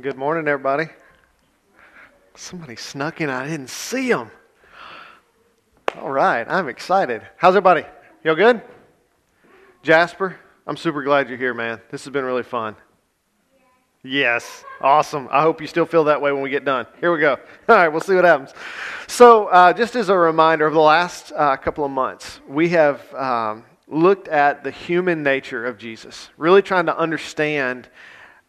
Good 0.00 0.16
morning, 0.16 0.48
everybody. 0.48 0.86
Somebody 2.34 2.76
snuck 2.76 3.20
in. 3.20 3.28
I 3.28 3.46
didn't 3.46 3.68
see 3.68 4.08
them. 4.08 4.30
All 5.98 6.10
right, 6.10 6.46
I'm 6.48 6.70
excited. 6.70 7.20
How's 7.36 7.54
everybody? 7.54 7.84
Y'all 8.24 8.34
good? 8.34 8.62
Jasper, 9.82 10.38
I'm 10.66 10.78
super 10.78 11.02
glad 11.02 11.28
you're 11.28 11.36
here, 11.36 11.52
man. 11.52 11.78
This 11.90 12.04
has 12.04 12.10
been 12.10 12.24
really 12.24 12.42
fun. 12.42 12.74
Yes, 14.02 14.64
awesome. 14.80 15.28
I 15.30 15.42
hope 15.42 15.60
you 15.60 15.66
still 15.66 15.84
feel 15.84 16.04
that 16.04 16.22
way 16.22 16.32
when 16.32 16.40
we 16.40 16.48
get 16.48 16.64
done. 16.64 16.86
Here 16.98 17.12
we 17.12 17.20
go. 17.20 17.32
All 17.68 17.76
right, 17.76 17.88
we'll 17.88 18.00
see 18.00 18.14
what 18.14 18.24
happens. 18.24 18.54
So, 19.08 19.48
uh, 19.48 19.74
just 19.74 19.94
as 19.94 20.08
a 20.08 20.16
reminder, 20.16 20.64
over 20.64 20.74
the 20.74 20.80
last 20.80 21.32
uh, 21.36 21.54
couple 21.58 21.84
of 21.84 21.90
months, 21.90 22.40
we 22.48 22.70
have 22.70 23.12
um, 23.12 23.66
looked 23.86 24.28
at 24.28 24.64
the 24.64 24.70
human 24.70 25.22
nature 25.22 25.66
of 25.66 25.76
Jesus, 25.76 26.30
really 26.38 26.62
trying 26.62 26.86
to 26.86 26.96
understand 26.96 27.90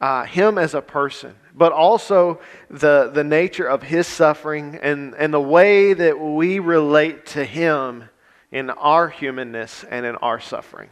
uh, 0.04 0.26
him 0.26 0.58
as 0.58 0.74
a 0.74 0.82
person, 0.82 1.34
but 1.56 1.72
also 1.72 2.42
the, 2.70 3.10
the 3.14 3.24
nature 3.24 3.66
of 3.66 3.82
his 3.82 4.06
suffering 4.06 4.78
and, 4.82 5.16
and 5.16 5.34
the 5.34 5.40
way 5.40 5.94
that 5.94 6.20
we 6.20 6.60
relate 6.60 7.26
to 7.26 7.46
him 7.46 8.04
in 8.52 8.70
our 8.72 9.08
humanness 9.08 9.86
and 9.90 10.06
in 10.06 10.18
our 10.18 10.42
suffering. 10.42 10.90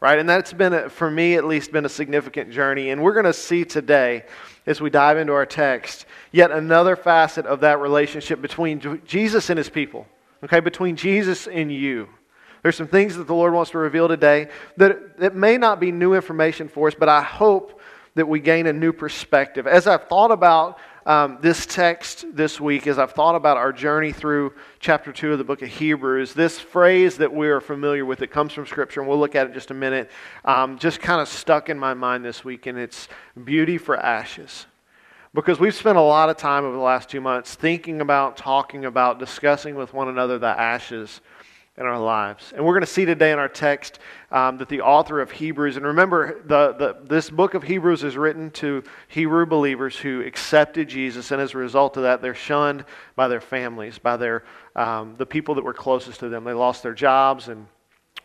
Right? 0.00 0.18
And 0.18 0.28
that's 0.28 0.52
been, 0.52 0.74
a, 0.74 0.90
for 0.90 1.10
me 1.10 1.36
at 1.36 1.46
least, 1.46 1.72
been 1.72 1.86
a 1.86 1.88
significant 1.88 2.50
journey. 2.50 2.90
And 2.90 3.02
we're 3.02 3.14
going 3.14 3.24
to 3.24 3.32
see 3.32 3.64
today, 3.64 4.26
as 4.66 4.82
we 4.82 4.90
dive 4.90 5.16
into 5.16 5.32
our 5.32 5.46
text, 5.46 6.04
yet 6.30 6.50
another 6.50 6.94
facet 6.94 7.46
of 7.46 7.60
that 7.60 7.80
relationship 7.80 8.42
between 8.42 9.00
Jesus 9.06 9.48
and 9.48 9.56
his 9.56 9.70
people. 9.70 10.06
Okay? 10.44 10.60
Between 10.60 10.96
Jesus 10.96 11.46
and 11.46 11.72
you. 11.72 12.06
There's 12.62 12.76
some 12.76 12.86
things 12.86 13.16
that 13.16 13.26
the 13.26 13.34
Lord 13.34 13.54
wants 13.54 13.70
to 13.70 13.78
reveal 13.78 14.08
today 14.08 14.48
that, 14.76 15.16
that 15.20 15.34
may 15.34 15.56
not 15.56 15.80
be 15.80 15.90
new 15.90 16.12
information 16.12 16.68
for 16.68 16.88
us, 16.88 16.94
but 16.94 17.08
I 17.08 17.22
hope 17.22 17.80
that 18.14 18.28
we 18.28 18.40
gain 18.40 18.66
a 18.66 18.72
new 18.72 18.92
perspective. 18.92 19.66
As 19.66 19.86
I've 19.86 20.08
thought 20.08 20.30
about 20.30 20.78
um, 21.06 21.38
this 21.40 21.66
text 21.66 22.26
this 22.32 22.60
week, 22.60 22.86
as 22.86 22.98
I've 22.98 23.12
thought 23.12 23.34
about 23.34 23.56
our 23.56 23.72
journey 23.72 24.12
through 24.12 24.52
chapter 24.78 25.12
2 25.12 25.32
of 25.32 25.38
the 25.38 25.44
book 25.44 25.62
of 25.62 25.68
Hebrews, 25.68 26.34
this 26.34 26.58
phrase 26.60 27.16
that 27.16 27.32
we 27.32 27.48
are 27.48 27.60
familiar 27.60 28.04
with, 28.04 28.22
it 28.22 28.30
comes 28.30 28.52
from 28.52 28.66
Scripture, 28.66 29.00
and 29.00 29.08
we'll 29.08 29.18
look 29.18 29.34
at 29.34 29.46
it 29.46 29.54
just 29.54 29.70
a 29.70 29.74
minute, 29.74 30.10
um, 30.44 30.78
just 30.78 31.00
kind 31.00 31.20
of 31.20 31.28
stuck 31.28 31.70
in 31.70 31.78
my 31.78 31.94
mind 31.94 32.24
this 32.24 32.44
week, 32.44 32.66
and 32.66 32.78
it's 32.78 33.08
beauty 33.44 33.78
for 33.78 33.96
ashes. 33.96 34.66
Because 35.34 35.58
we've 35.58 35.74
spent 35.74 35.96
a 35.96 36.02
lot 36.02 36.28
of 36.28 36.36
time 36.36 36.64
over 36.64 36.76
the 36.76 36.82
last 36.82 37.08
two 37.08 37.22
months 37.22 37.54
thinking 37.54 38.02
about, 38.02 38.36
talking 38.36 38.84
about, 38.84 39.18
discussing 39.18 39.74
with 39.74 39.94
one 39.94 40.08
another 40.08 40.38
the 40.38 40.46
ashes 40.46 41.22
in 41.78 41.86
our 41.86 41.98
lives. 41.98 42.52
And 42.54 42.64
we're 42.64 42.74
going 42.74 42.82
to 42.82 42.86
see 42.86 43.06
today 43.06 43.32
in 43.32 43.38
our 43.38 43.48
text 43.48 43.98
um, 44.30 44.58
that 44.58 44.68
the 44.68 44.82
author 44.82 45.20
of 45.20 45.30
Hebrews, 45.30 45.76
and 45.76 45.86
remember, 45.86 46.42
the, 46.44 46.74
the, 46.74 46.96
this 47.04 47.30
book 47.30 47.54
of 47.54 47.62
Hebrews 47.62 48.04
is 48.04 48.16
written 48.16 48.50
to 48.52 48.82
Hebrew 49.08 49.46
believers 49.46 49.96
who 49.96 50.20
accepted 50.20 50.88
Jesus, 50.88 51.30
and 51.30 51.40
as 51.40 51.54
a 51.54 51.58
result 51.58 51.96
of 51.96 52.02
that, 52.02 52.20
they're 52.20 52.34
shunned 52.34 52.84
by 53.16 53.28
their 53.28 53.40
families, 53.40 53.98
by 53.98 54.18
their, 54.18 54.44
um, 54.76 55.14
the 55.16 55.24
people 55.24 55.54
that 55.54 55.64
were 55.64 55.72
closest 55.72 56.20
to 56.20 56.28
them. 56.28 56.44
They 56.44 56.52
lost 56.52 56.82
their 56.82 56.94
jobs 56.94 57.48
and 57.48 57.66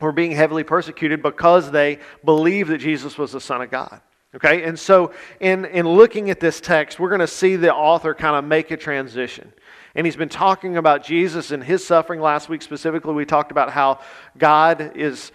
were 0.02 0.12
being 0.12 0.32
heavily 0.32 0.64
persecuted 0.66 1.22
because 1.22 1.72
they 1.72 2.00
believed 2.26 2.70
that 2.72 2.80
Jesus 2.80 3.18
was 3.18 3.32
the 3.32 3.42
Son 3.42 3.62
of 3.62 3.72
God. 3.72 4.02
Okay, 4.36 4.64
and 4.64 4.78
so 4.78 5.14
in, 5.40 5.64
in 5.66 5.88
looking 5.88 6.30
at 6.30 6.42
this 6.42 6.60
text, 6.60 7.00
we're 7.00 7.10
going 7.10 7.22
to 7.22 7.28
see 7.28 7.56
the 7.56 7.74
author 7.74 8.14
kind 8.14 8.36
of 8.36 8.44
make 8.44 8.72
a 8.72 8.78
transition. 8.78 9.54
And 9.98 10.06
he's 10.06 10.16
been 10.16 10.30
talking 10.30 10.78
about 10.78 11.04
Jesus 11.04 11.50
and 11.50 11.64
his 11.64 11.84
suffering. 11.84 12.22
Last 12.22 12.50
week, 12.50 12.62
specifically, 12.62 13.16
we 13.16 13.26
talked 13.26 13.50
about 13.50 13.72
how 13.72 14.00
God 14.38 14.96
is 14.96 15.32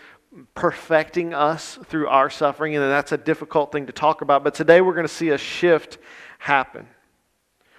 perfecting 0.55 1.35
us 1.35 1.81
through 1.87 2.07
our 2.07 2.31
suffering, 2.31 2.77
and 2.77 2.85
that's 2.85 3.11
a 3.11 3.19
difficult 3.19 3.73
thing 3.73 3.87
to 3.87 3.93
talk 3.93 4.23
about. 4.23 4.45
But 4.45 4.55
today, 4.55 4.81
we're 4.81 4.95
going 4.95 5.07
to 5.07 5.13
see 5.13 5.31
a 5.31 5.37
shift 5.37 5.99
happen. 6.39 6.87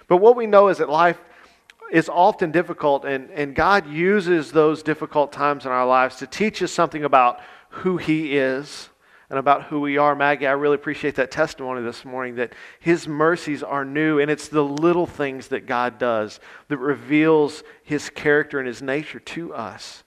But 0.08 0.18
what 0.18 0.36
we 0.36 0.46
know 0.46 0.68
is 0.68 0.76
that 0.76 0.90
life 0.90 1.18
is 1.90 2.10
often 2.10 2.50
difficult, 2.52 3.06
and, 3.06 3.30
and 3.30 3.54
God 3.54 3.88
uses 3.88 4.52
those 4.52 4.82
difficult 4.82 5.32
times 5.32 5.64
in 5.64 5.72
our 5.72 5.86
lives 5.86 6.16
to 6.16 6.26
teach 6.26 6.62
us 6.62 6.70
something 6.70 7.02
about 7.02 7.40
who 7.70 7.96
He 7.96 8.36
is 8.36 8.90
and 9.30 9.38
about 9.38 9.64
who 9.64 9.80
we 9.80 9.98
are. 9.98 10.14
Maggie, 10.14 10.46
I 10.46 10.52
really 10.52 10.74
appreciate 10.74 11.16
that 11.16 11.30
testimony 11.30 11.82
this 11.82 12.04
morning 12.04 12.36
that 12.36 12.52
His 12.80 13.08
mercies 13.08 13.62
are 13.62 13.84
new, 13.84 14.18
and 14.18 14.30
it's 14.30 14.48
the 14.48 14.64
little 14.64 15.06
things 15.06 15.48
that 15.48 15.66
God 15.66 15.98
does 15.98 16.40
that 16.68 16.78
reveals 16.78 17.62
His 17.82 18.10
character 18.10 18.58
and 18.58 18.68
His 18.68 18.82
nature 18.82 19.20
to 19.20 19.54
us. 19.54 20.04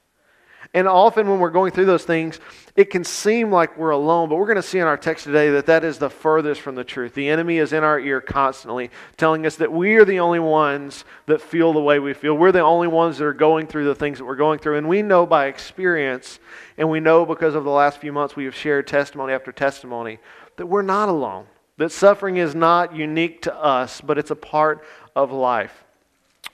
And 0.78 0.88
often 0.88 1.28
when 1.28 1.40
we're 1.40 1.50
going 1.50 1.72
through 1.72 1.88
those 1.88 2.04
things, 2.04 2.40
it 2.76 2.92
can 2.92 3.04
seem 3.04 3.52
like 3.52 3.80
we're 3.80 3.90
alone, 3.90 4.30
but 4.30 4.36
we're 4.36 4.46
going 4.46 4.58
to 4.58 4.62
see 4.62 4.78
in 4.78 4.86
our 4.86 4.96
text 4.96 5.24
today 5.24 5.50
that 5.50 5.66
that 5.66 5.84
is 5.84 5.98
the 5.98 6.12
furthest 6.12 6.62
from 6.62 6.76
the 6.76 6.84
truth. 6.84 7.16
The 7.16 7.30
enemy 7.30 7.58
is 7.58 7.74
in 7.74 7.84
our 7.84 8.00
ear 8.00 8.22
constantly, 8.22 8.92
telling 9.18 9.48
us 9.48 9.56
that 9.56 9.72
we 9.72 9.96
are 9.96 10.06
the 10.06 10.20
only 10.20 10.38
ones 10.38 11.04
that 11.26 11.42
feel 11.42 11.74
the 11.74 11.82
way 11.82 11.98
we 11.98 12.14
feel. 12.14 12.36
We're 12.36 12.52
the 12.52 12.60
only 12.60 12.88
ones 12.88 13.18
that 13.18 13.26
are 13.26 13.34
going 13.34 13.66
through 13.66 13.86
the 13.86 13.96
things 13.96 14.20
that 14.20 14.26
we're 14.26 14.36
going 14.36 14.60
through. 14.60 14.78
And 14.78 14.88
we 14.88 15.02
know 15.02 15.26
by 15.26 15.48
experience, 15.48 16.38
and 16.78 16.92
we 16.92 17.00
know 17.00 17.26
because 17.26 17.56
of 17.56 17.64
the 17.64 17.72
last 17.72 18.00
few 18.00 18.14
months 18.14 18.36
we 18.36 18.46
have 18.46 18.54
shared 18.54 18.86
testimony 18.86 19.34
after 19.34 19.52
testimony, 19.52 20.20
that 20.58 20.68
we're 20.68 20.84
not 20.84 21.10
alone. 21.10 21.48
That 21.78 21.92
suffering 21.92 22.38
is 22.38 22.54
not 22.54 22.96
unique 22.96 23.42
to 23.42 23.56
us, 23.56 24.00
but 24.00 24.20
it's 24.20 24.30
a 24.30 24.36
part 24.36 24.86
of 25.16 25.32
life. 25.32 25.86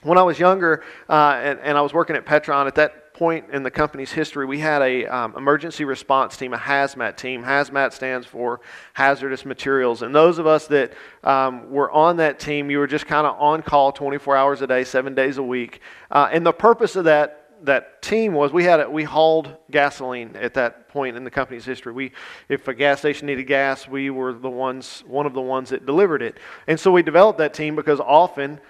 When 0.00 0.16
I 0.16 0.22
was 0.22 0.38
younger 0.38 0.82
uh, 1.10 1.38
and, 1.44 1.58
and 1.60 1.76
I 1.76 1.82
was 1.82 1.92
working 1.92 2.16
at 2.16 2.24
Petron, 2.24 2.66
at 2.66 2.76
that 2.76 3.03
point 3.14 3.46
in 3.52 3.62
the 3.62 3.70
company's 3.70 4.12
history, 4.12 4.44
we 4.44 4.58
had 4.58 4.82
a 4.82 5.06
um, 5.06 5.34
emergency 5.36 5.84
response 5.84 6.36
team, 6.36 6.52
a 6.52 6.58
hazmat 6.58 7.16
team. 7.16 7.44
Hazmat 7.44 7.92
stands 7.92 8.26
for 8.26 8.60
hazardous 8.92 9.46
materials, 9.46 10.02
and 10.02 10.14
those 10.14 10.38
of 10.38 10.46
us 10.46 10.66
that 10.66 10.92
um, 11.22 11.70
were 11.70 11.90
on 11.92 12.16
that 12.18 12.40
team, 12.40 12.70
you 12.70 12.78
were 12.78 12.88
just 12.88 13.06
kind 13.06 13.26
of 13.26 13.36
on 13.38 13.62
call 13.62 13.92
24 13.92 14.36
hours 14.36 14.62
a 14.62 14.66
day, 14.66 14.84
seven 14.84 15.14
days 15.14 15.38
a 15.38 15.42
week. 15.42 15.80
Uh, 16.10 16.28
and 16.32 16.44
the 16.44 16.52
purpose 16.52 16.96
of 16.96 17.04
that 17.04 17.40
that 17.62 18.02
team 18.02 18.34
was 18.34 18.52
we 18.52 18.64
had 18.64 18.80
a, 18.80 18.90
we 18.90 19.04
hauled 19.04 19.56
gasoline 19.70 20.36
at 20.36 20.52
that 20.52 20.86
point 20.88 21.16
in 21.16 21.24
the 21.24 21.30
company's 21.30 21.64
history. 21.64 21.92
We, 21.92 22.12
if 22.48 22.68
a 22.68 22.74
gas 22.74 22.98
station 22.98 23.26
needed 23.26 23.44
gas, 23.44 23.88
we 23.88 24.10
were 24.10 24.34
the 24.34 24.50
ones, 24.50 25.02
one 25.06 25.24
of 25.24 25.32
the 25.32 25.40
ones 25.40 25.70
that 25.70 25.86
delivered 25.86 26.20
it. 26.20 26.36
And 26.66 26.78
so 26.78 26.92
we 26.92 27.02
developed 27.02 27.38
that 27.38 27.54
team 27.54 27.74
because 27.74 28.00
often 28.00 28.60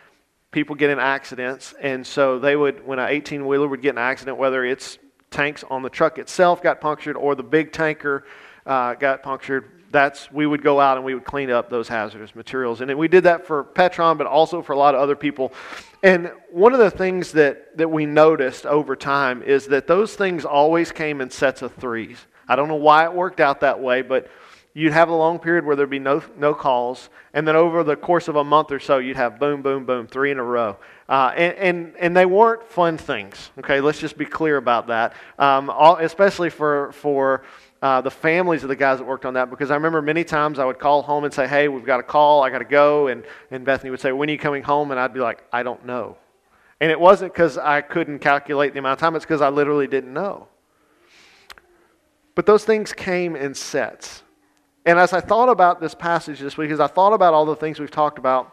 people 0.55 0.77
get 0.77 0.89
in 0.89 1.01
accidents. 1.01 1.75
And 1.81 2.07
so 2.07 2.39
they 2.39 2.55
would, 2.55 2.87
when 2.87 3.01
an 3.01 3.11
18 3.11 3.45
wheeler 3.45 3.67
would 3.67 3.83
get 3.83 3.91
an 3.91 3.99
accident, 3.99 4.39
whether 4.39 4.65
it's 4.65 4.99
tanks 5.31 5.65
on 5.69 5.83
the 5.83 5.91
truck 5.91 6.17
itself 6.19 6.63
got 6.63 6.81
punctured 6.81 7.17
or 7.17 7.35
the 7.35 7.43
big 7.43 7.73
tanker 7.73 8.25
uh, 8.65 8.95
got 8.95 9.23
punctured, 9.23 9.69
that's 9.91 10.31
we 10.33 10.47
would 10.47 10.63
go 10.63 10.81
out 10.81 10.97
and 10.97 11.05
we 11.05 11.13
would 11.13 11.25
clean 11.25 11.51
up 11.51 11.71
those 11.71 11.89
hazardous 11.89 12.37
materials. 12.37 12.81
And 12.81 12.97
we 12.97 13.09
did 13.09 13.25
that 13.25 13.47
for 13.47 13.65
Petron, 13.65 14.17
but 14.17 14.29
also 14.29 14.63
for 14.63 14.73
a 14.73 14.79
lot 14.79 14.95
of 14.95 15.01
other 15.01 15.17
people. 15.17 15.53
And 16.05 16.31
one 16.51 16.73
of 16.73 16.79
the 16.79 16.91
things 16.91 17.33
that, 17.33 17.77
that 17.77 17.91
we 17.91 18.07
noticed 18.07 18.65
over 18.65 18.95
time 18.95 19.43
is 19.43 19.67
that 19.67 19.89
those 19.89 20.15
things 20.15 20.45
always 20.45 20.93
came 20.93 21.21
in 21.21 21.31
sets 21.31 21.63
of 21.63 21.75
threes. 21.75 22.19
I 22.49 22.55
don't 22.55 22.69
know 22.69 22.75
why 22.77 23.05
it 23.05 23.13
worked 23.13 23.41
out 23.41 23.61
that 23.61 23.81
way, 23.81 24.03
but 24.03 24.31
you'd 24.75 24.93
have 24.93 25.09
a 25.09 25.15
long 25.15 25.39
period 25.39 25.65
where 25.65 25.77
there'd 25.77 25.89
be 25.89 26.01
no, 26.01 26.23
no 26.37 26.53
calls. 26.53 27.09
And 27.33 27.47
then 27.47 27.55
over 27.55 27.85
the 27.85 27.95
course 27.95 28.27
of 28.27 28.37
a 28.37 28.45
month 28.45 28.73
or 28.73 28.81
so, 28.81 28.99
you'd 28.99 29.17
have 29.17 29.39
boom, 29.39 29.63
boom, 29.63 29.87
boom, 29.87 30.09
three 30.09 30.33
in 30.33 30.39
a 30.39 30.43
row. 30.43 30.77
Uh, 31.09 31.33
and, 31.37 31.55
and, 31.57 31.97
and, 31.99 32.17
they 32.17 32.27
weren't 32.27 32.67
fun 32.67 32.99
things. 32.99 33.51
Okay, 33.59 33.81
let's 33.81 34.01
just 34.01 34.19
be 34.19 34.25
clear 34.25 34.57
about 34.57 34.89
that. 34.89 35.15
Um, 35.39 35.71
all, 35.71 35.97
especially 35.97 36.51
for, 36.51 36.93
for 36.93 37.45
uh, 37.83 38.01
the 38.01 38.11
families 38.11 38.63
of 38.63 38.69
the 38.69 38.77
guys 38.77 38.99
that 38.99 39.05
worked 39.05 39.27
on 39.27 39.35
that, 39.35 39.49
because 39.49 39.71
I 39.71 39.75
remember 39.75 40.03
many 40.03 40.25
times 40.25 40.59
I 40.59 40.65
would 40.65 40.79
call 40.79 41.03
home 41.03 41.25
and 41.25 41.33
say, 41.33 41.47
hey, 41.47 41.69
we've 41.69 41.85
got 41.85 42.01
a 42.01 42.05
call, 42.05 42.43
I 42.43 42.51
got 42.51 42.59
to 42.59 42.65
go. 42.65 43.09
And, 43.09 43.25
and 43.51 43.65
Bethany 43.65 43.91
would 43.91 44.01
say, 44.01 44.13
when 44.13 44.29
are 44.29 44.33
you 44.33 44.39
coming 44.39 44.63
home? 44.63 44.91
And 44.91 44.99
I'd 44.99 45.15
be 45.15 45.21
like, 45.21 45.45
I 45.53 45.63
don't 45.63 45.85
know. 45.85 46.17
And 46.81 46.91
it 46.91 46.99
wasn't 46.99 47.33
because 47.33 47.59
I 47.59 47.81
couldn't 47.81 48.19
calculate 48.19 48.73
the 48.73 48.81
amount 48.81 48.95
of 48.95 48.99
time, 48.99 49.15
it's 49.15 49.25
because 49.25 49.41
I 49.41 49.51
literally 49.51 49.87
didn't 49.87 50.13
know. 50.13 50.49
But 52.35 52.47
those 52.47 52.65
things 52.65 52.93
came 52.93 53.37
in 53.37 53.55
sets. 53.55 54.25
And 54.85 54.99
as 54.99 55.13
I 55.13 55.21
thought 55.21 55.49
about 55.49 55.81
this 55.81 55.95
passage 55.95 56.41
this 56.41 56.57
week, 56.59 56.71
as 56.71 56.81
I 56.81 56.87
thought 56.87 57.13
about 57.13 57.33
all 57.33 57.47
the 57.47 57.57
things 57.57 57.81
we've 57.81 57.91
talked 57.91 58.19
about, 58.19 58.53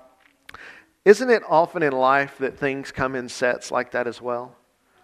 isn't 1.04 1.30
it 1.30 1.44
often 1.50 1.84
in 1.84 1.92
life 1.92 2.38
that 2.40 2.58
things 2.58 2.92
come 2.92 3.16
in 3.16 3.28
sets 3.28 3.72
like 3.72 3.92
that 3.92 4.08
as 4.08 4.22
well? 4.22 4.56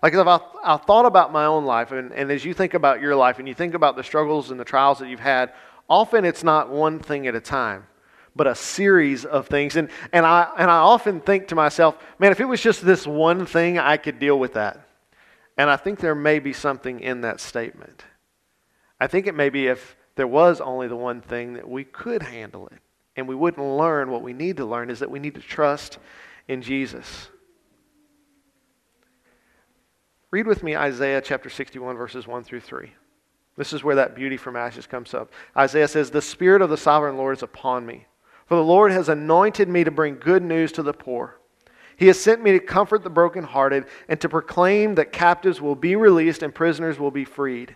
Like 0.02 0.14
if 0.14 0.28
I, 0.28 0.40
I 0.64 0.78
thought 0.78 1.06
about 1.06 1.34
my 1.34 1.46
own 1.46 1.66
life, 1.66 1.92
and, 1.92 2.14
and 2.14 2.32
as 2.32 2.46
you 2.46 2.54
think 2.54 2.76
about 2.76 3.02
your 3.02 3.16
life 3.16 3.40
and 3.40 3.48
you 3.48 3.54
think 3.54 3.74
about 3.74 3.96
the 3.96 4.04
struggles 4.04 4.52
and 4.52 4.60
the 4.60 4.66
trials 4.66 5.00
that 5.00 5.10
you've 5.10 5.20
had, 5.20 5.54
often 5.90 6.24
it's 6.24 6.44
not 6.44 6.70
one 6.70 7.00
thing 7.00 7.28
at 7.28 7.36
a 7.36 7.42
time, 7.42 7.88
but 8.36 8.48
a 8.48 8.56
series 8.56 9.26
of 9.26 9.48
things. 9.48 9.76
And, 9.76 9.90
and, 10.14 10.26
I, 10.26 10.50
and 10.58 10.70
I 10.70 10.78
often 10.78 11.20
think 11.20 11.48
to 11.48 11.56
myself, 11.56 11.98
man, 12.20 12.32
if 12.32 12.40
it 12.40 12.46
was 12.46 12.62
just 12.62 12.86
this 12.86 13.08
one 13.08 13.46
thing, 13.46 13.80
I 13.80 13.98
could 13.98 14.20
deal 14.20 14.38
with 14.38 14.54
that. 14.54 14.88
And 15.58 15.70
I 15.70 15.76
think 15.76 16.00
there 16.00 16.16
may 16.16 16.38
be 16.38 16.54
something 16.54 17.00
in 17.00 17.22
that 17.22 17.40
statement. 17.40 18.06
I 19.00 19.08
think 19.08 19.26
it 19.26 19.34
may 19.34 19.50
be 19.50 19.68
if 19.68 19.96
there 20.18 20.28
was 20.28 20.60
only 20.60 20.88
the 20.88 20.96
one 20.96 21.22
thing 21.22 21.54
that 21.54 21.70
we 21.70 21.84
could 21.84 22.24
handle 22.24 22.68
it 22.68 22.80
and 23.18 23.28
we 23.28 23.36
wouldn't 23.36 23.66
learn 23.66 24.12
what 24.12 24.22
we 24.22 24.32
need 24.32 24.58
to 24.58 24.66
learn 24.66 24.90
is 24.90 25.00
that 25.00 25.10
we 25.10 25.20
need 25.20 25.36
to 25.36 25.42
trust 25.42 25.98
in 26.48 26.62
Jesus. 26.62 27.30
Read 30.30 30.46
with 30.46 30.62
me 30.62 30.76
Isaiah 30.76 31.22
chapter 31.22 31.50
61, 31.50 31.98
verses 31.98 32.28
1 32.28 32.44
through 32.44 32.60
3. 32.60 32.92
This 33.58 33.74
is 33.74 33.84
where 33.84 33.96
that 33.96 34.16
beauty 34.16 34.38
from 34.38 34.56
ashes 34.56 34.86
comes 34.86 35.16
up. 35.16 35.32
Isaiah 35.58 35.88
says, 35.88 36.12
The 36.12 36.22
Spirit 36.22 36.62
of 36.62 36.70
the 36.70 36.78
sovereign 36.78 37.18
Lord 37.18 37.38
is 37.38 37.44
upon 37.44 37.86
me 37.86 38.06
For 38.46 38.56
the 38.56 38.64
Lord 38.64 38.92
has 38.92 39.10
anointed 39.10 39.68
me 39.68 39.84
to 39.84 39.92
bring 39.92 40.18
good 40.18 40.44
news 40.44 40.72
to 40.74 40.84
the 40.84 40.94
poor. 40.94 41.40
He 41.96 42.06
has 42.08 42.22
sent 42.22 42.44
me 42.44 42.52
to 42.52 42.60
comfort 42.60 43.04
the 43.04 43.10
brokenhearted 43.10 43.86
and 44.08 44.22
to 44.22 44.30
proclaim 44.30 44.94
that 44.96 45.12
captives 45.12 45.60
will 45.60 45.76
be 45.76 45.96
released 45.96 46.44
and 46.44 46.54
prisoners 46.54 47.00
will 47.00 47.10
be 47.10 47.26
freed. 47.26 47.76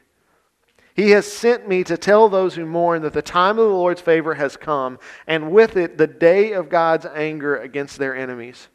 He 0.93 1.11
has 1.11 1.31
sent 1.31 1.67
me 1.67 1.83
to 1.85 1.97
tell 1.97 2.27
those 2.27 2.55
who 2.55 2.65
mourn 2.65 3.01
that 3.03 3.13
the 3.13 3.21
time 3.21 3.57
of 3.57 3.67
the 3.67 3.73
Lord's 3.73 4.01
favor 4.01 4.35
has 4.35 4.57
come, 4.57 4.99
and 5.25 5.51
with 5.51 5.77
it 5.77 5.97
the 5.97 6.07
day 6.07 6.51
of 6.51 6.69
God's 6.69 7.05
anger 7.05 7.55
against 7.55 7.97
their 7.97 8.15
enemies. 8.15 8.67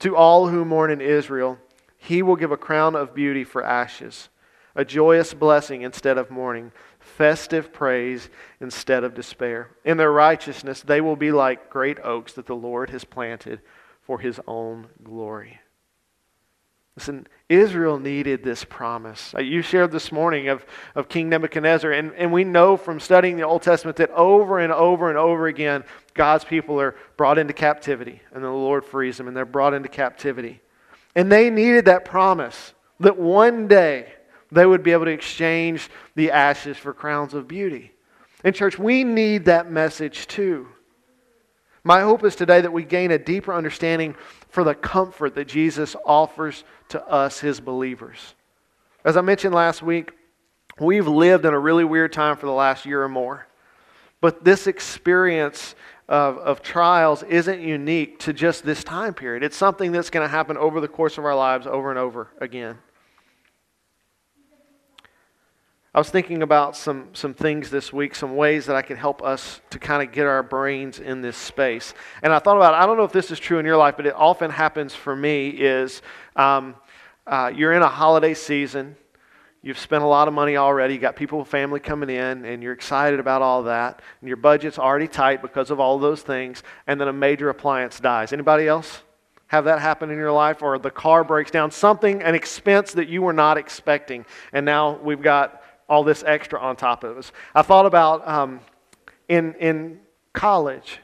To 0.00 0.14
all 0.14 0.48
who 0.48 0.64
mourn 0.64 0.90
in 0.90 1.00
Israel, 1.00 1.58
he 1.96 2.22
will 2.22 2.36
give 2.36 2.52
a 2.52 2.56
crown 2.56 2.94
of 2.94 3.14
beauty 3.14 3.44
for 3.44 3.64
ashes, 3.64 4.28
a 4.76 4.84
joyous 4.84 5.34
blessing 5.34 5.82
instead 5.82 6.18
of 6.18 6.30
mourning, 6.30 6.70
festive 7.00 7.72
praise 7.72 8.28
instead 8.60 9.02
of 9.02 9.14
despair. 9.14 9.70
In 9.84 9.96
their 9.96 10.12
righteousness, 10.12 10.82
they 10.82 11.00
will 11.00 11.16
be 11.16 11.32
like 11.32 11.70
great 11.70 11.98
oaks 12.04 12.34
that 12.34 12.46
the 12.46 12.54
Lord 12.54 12.90
has 12.90 13.04
planted 13.04 13.60
for 14.02 14.20
his 14.20 14.40
own 14.46 14.88
glory. 15.02 15.60
Listen, 16.98 17.28
Israel 17.48 17.96
needed 18.00 18.42
this 18.42 18.64
promise. 18.64 19.32
Uh, 19.32 19.38
you 19.38 19.62
shared 19.62 19.92
this 19.92 20.10
morning 20.10 20.48
of, 20.48 20.66
of 20.96 21.08
King 21.08 21.28
Nebuchadnezzar, 21.28 21.92
and, 21.92 22.12
and 22.14 22.32
we 22.32 22.42
know 22.42 22.76
from 22.76 22.98
studying 22.98 23.36
the 23.36 23.44
Old 23.44 23.62
Testament 23.62 23.98
that 23.98 24.10
over 24.10 24.58
and 24.58 24.72
over 24.72 25.08
and 25.08 25.16
over 25.16 25.46
again, 25.46 25.84
God's 26.14 26.42
people 26.42 26.80
are 26.80 26.96
brought 27.16 27.38
into 27.38 27.52
captivity, 27.52 28.20
and 28.32 28.42
the 28.42 28.50
Lord 28.50 28.84
frees 28.84 29.16
them, 29.16 29.28
and 29.28 29.36
they're 29.36 29.44
brought 29.44 29.74
into 29.74 29.88
captivity. 29.88 30.60
And 31.14 31.30
they 31.30 31.50
needed 31.50 31.84
that 31.84 32.04
promise 32.04 32.74
that 32.98 33.16
one 33.16 33.68
day 33.68 34.12
they 34.50 34.66
would 34.66 34.82
be 34.82 34.90
able 34.90 35.04
to 35.04 35.12
exchange 35.12 35.90
the 36.16 36.32
ashes 36.32 36.76
for 36.76 36.92
crowns 36.92 37.32
of 37.32 37.46
beauty. 37.46 37.92
And, 38.42 38.56
church, 38.56 38.76
we 38.76 39.04
need 39.04 39.44
that 39.44 39.70
message 39.70 40.26
too. 40.26 40.66
My 41.84 42.00
hope 42.00 42.24
is 42.24 42.34
today 42.34 42.60
that 42.60 42.72
we 42.72 42.82
gain 42.82 43.12
a 43.12 43.18
deeper 43.18 43.54
understanding 43.54 44.16
for 44.48 44.64
the 44.64 44.74
comfort 44.74 45.34
that 45.34 45.46
Jesus 45.46 45.94
offers 46.04 46.64
to 46.88 47.06
us, 47.06 47.40
his 47.40 47.60
believers. 47.60 48.34
As 49.04 49.16
I 49.16 49.20
mentioned 49.20 49.54
last 49.54 49.82
week, 49.82 50.12
we've 50.80 51.06
lived 51.06 51.44
in 51.44 51.54
a 51.54 51.58
really 51.58 51.84
weird 51.84 52.12
time 52.12 52.36
for 52.36 52.46
the 52.46 52.52
last 52.52 52.86
year 52.86 53.02
or 53.02 53.08
more. 53.08 53.46
But 54.20 54.44
this 54.44 54.66
experience 54.66 55.74
of, 56.08 56.38
of 56.38 56.62
trials 56.62 57.22
isn't 57.22 57.60
unique 57.60 58.18
to 58.20 58.32
just 58.32 58.64
this 58.64 58.82
time 58.82 59.14
period. 59.14 59.42
It's 59.42 59.56
something 59.56 59.92
that's 59.92 60.10
going 60.10 60.24
to 60.24 60.30
happen 60.30 60.56
over 60.56 60.80
the 60.80 60.88
course 60.88 61.18
of 61.18 61.24
our 61.24 61.36
lives 61.36 61.66
over 61.66 61.90
and 61.90 61.98
over 61.98 62.28
again. 62.40 62.78
I 65.94 65.98
was 65.98 66.10
thinking 66.10 66.42
about 66.42 66.76
some, 66.76 67.08
some 67.14 67.32
things 67.32 67.70
this 67.70 67.94
week, 67.94 68.14
some 68.14 68.36
ways 68.36 68.66
that 68.66 68.76
I 68.76 68.82
can 68.82 68.98
help 68.98 69.22
us 69.22 69.62
to 69.70 69.78
kind 69.78 70.06
of 70.06 70.12
get 70.12 70.26
our 70.26 70.42
brains 70.42 71.00
in 71.00 71.22
this 71.22 71.36
space. 71.36 71.94
And 72.22 72.30
I 72.30 72.38
thought 72.40 72.56
about, 72.56 72.74
I 72.74 72.84
don't 72.84 72.98
know 72.98 73.04
if 73.04 73.12
this 73.12 73.30
is 73.30 73.38
true 73.38 73.58
in 73.58 73.64
your 73.64 73.78
life, 73.78 73.96
but 73.96 74.06
it 74.06 74.14
often 74.14 74.50
happens 74.50 74.94
for 74.94 75.16
me 75.16 75.48
is 75.48 76.02
um, 76.36 76.74
uh, 77.26 77.50
you're 77.54 77.72
in 77.72 77.80
a 77.80 77.88
holiday 77.88 78.34
season. 78.34 78.96
You've 79.62 79.78
spent 79.78 80.04
a 80.04 80.06
lot 80.06 80.28
of 80.28 80.34
money 80.34 80.58
already. 80.58 80.94
You 80.94 81.00
got 81.00 81.16
people, 81.16 81.42
family 81.42 81.80
coming 81.80 82.10
in, 82.10 82.44
and 82.44 82.62
you're 82.62 82.74
excited 82.74 83.18
about 83.18 83.40
all 83.40 83.62
that. 83.64 84.02
And 84.20 84.28
your 84.28 84.36
budget's 84.36 84.78
already 84.78 85.08
tight 85.08 85.40
because 85.40 85.70
of 85.70 85.80
all 85.80 85.98
those 85.98 86.20
things. 86.20 86.62
And 86.86 87.00
then 87.00 87.08
a 87.08 87.12
major 87.14 87.48
appliance 87.48 87.98
dies. 87.98 88.32
Anybody 88.34 88.68
else 88.68 89.02
have 89.46 89.64
that 89.64 89.80
happen 89.80 90.10
in 90.10 90.18
your 90.18 90.32
life? 90.32 90.62
Or 90.62 90.78
the 90.78 90.90
car 90.90 91.24
breaks 91.24 91.50
down, 91.50 91.70
something, 91.70 92.22
an 92.22 92.34
expense 92.34 92.92
that 92.92 93.08
you 93.08 93.22
were 93.22 93.32
not 93.32 93.56
expecting. 93.56 94.26
And 94.52 94.64
now 94.64 94.98
we've 95.02 95.22
got 95.22 95.62
all 95.88 96.04
this 96.04 96.22
extra 96.26 96.60
on 96.60 96.76
top 96.76 97.04
of 97.04 97.16
us. 97.16 97.32
I 97.54 97.62
thought 97.62 97.86
about 97.86 98.26
um, 98.28 98.60
in, 99.28 99.54
in 99.54 100.00
college, 100.32 101.00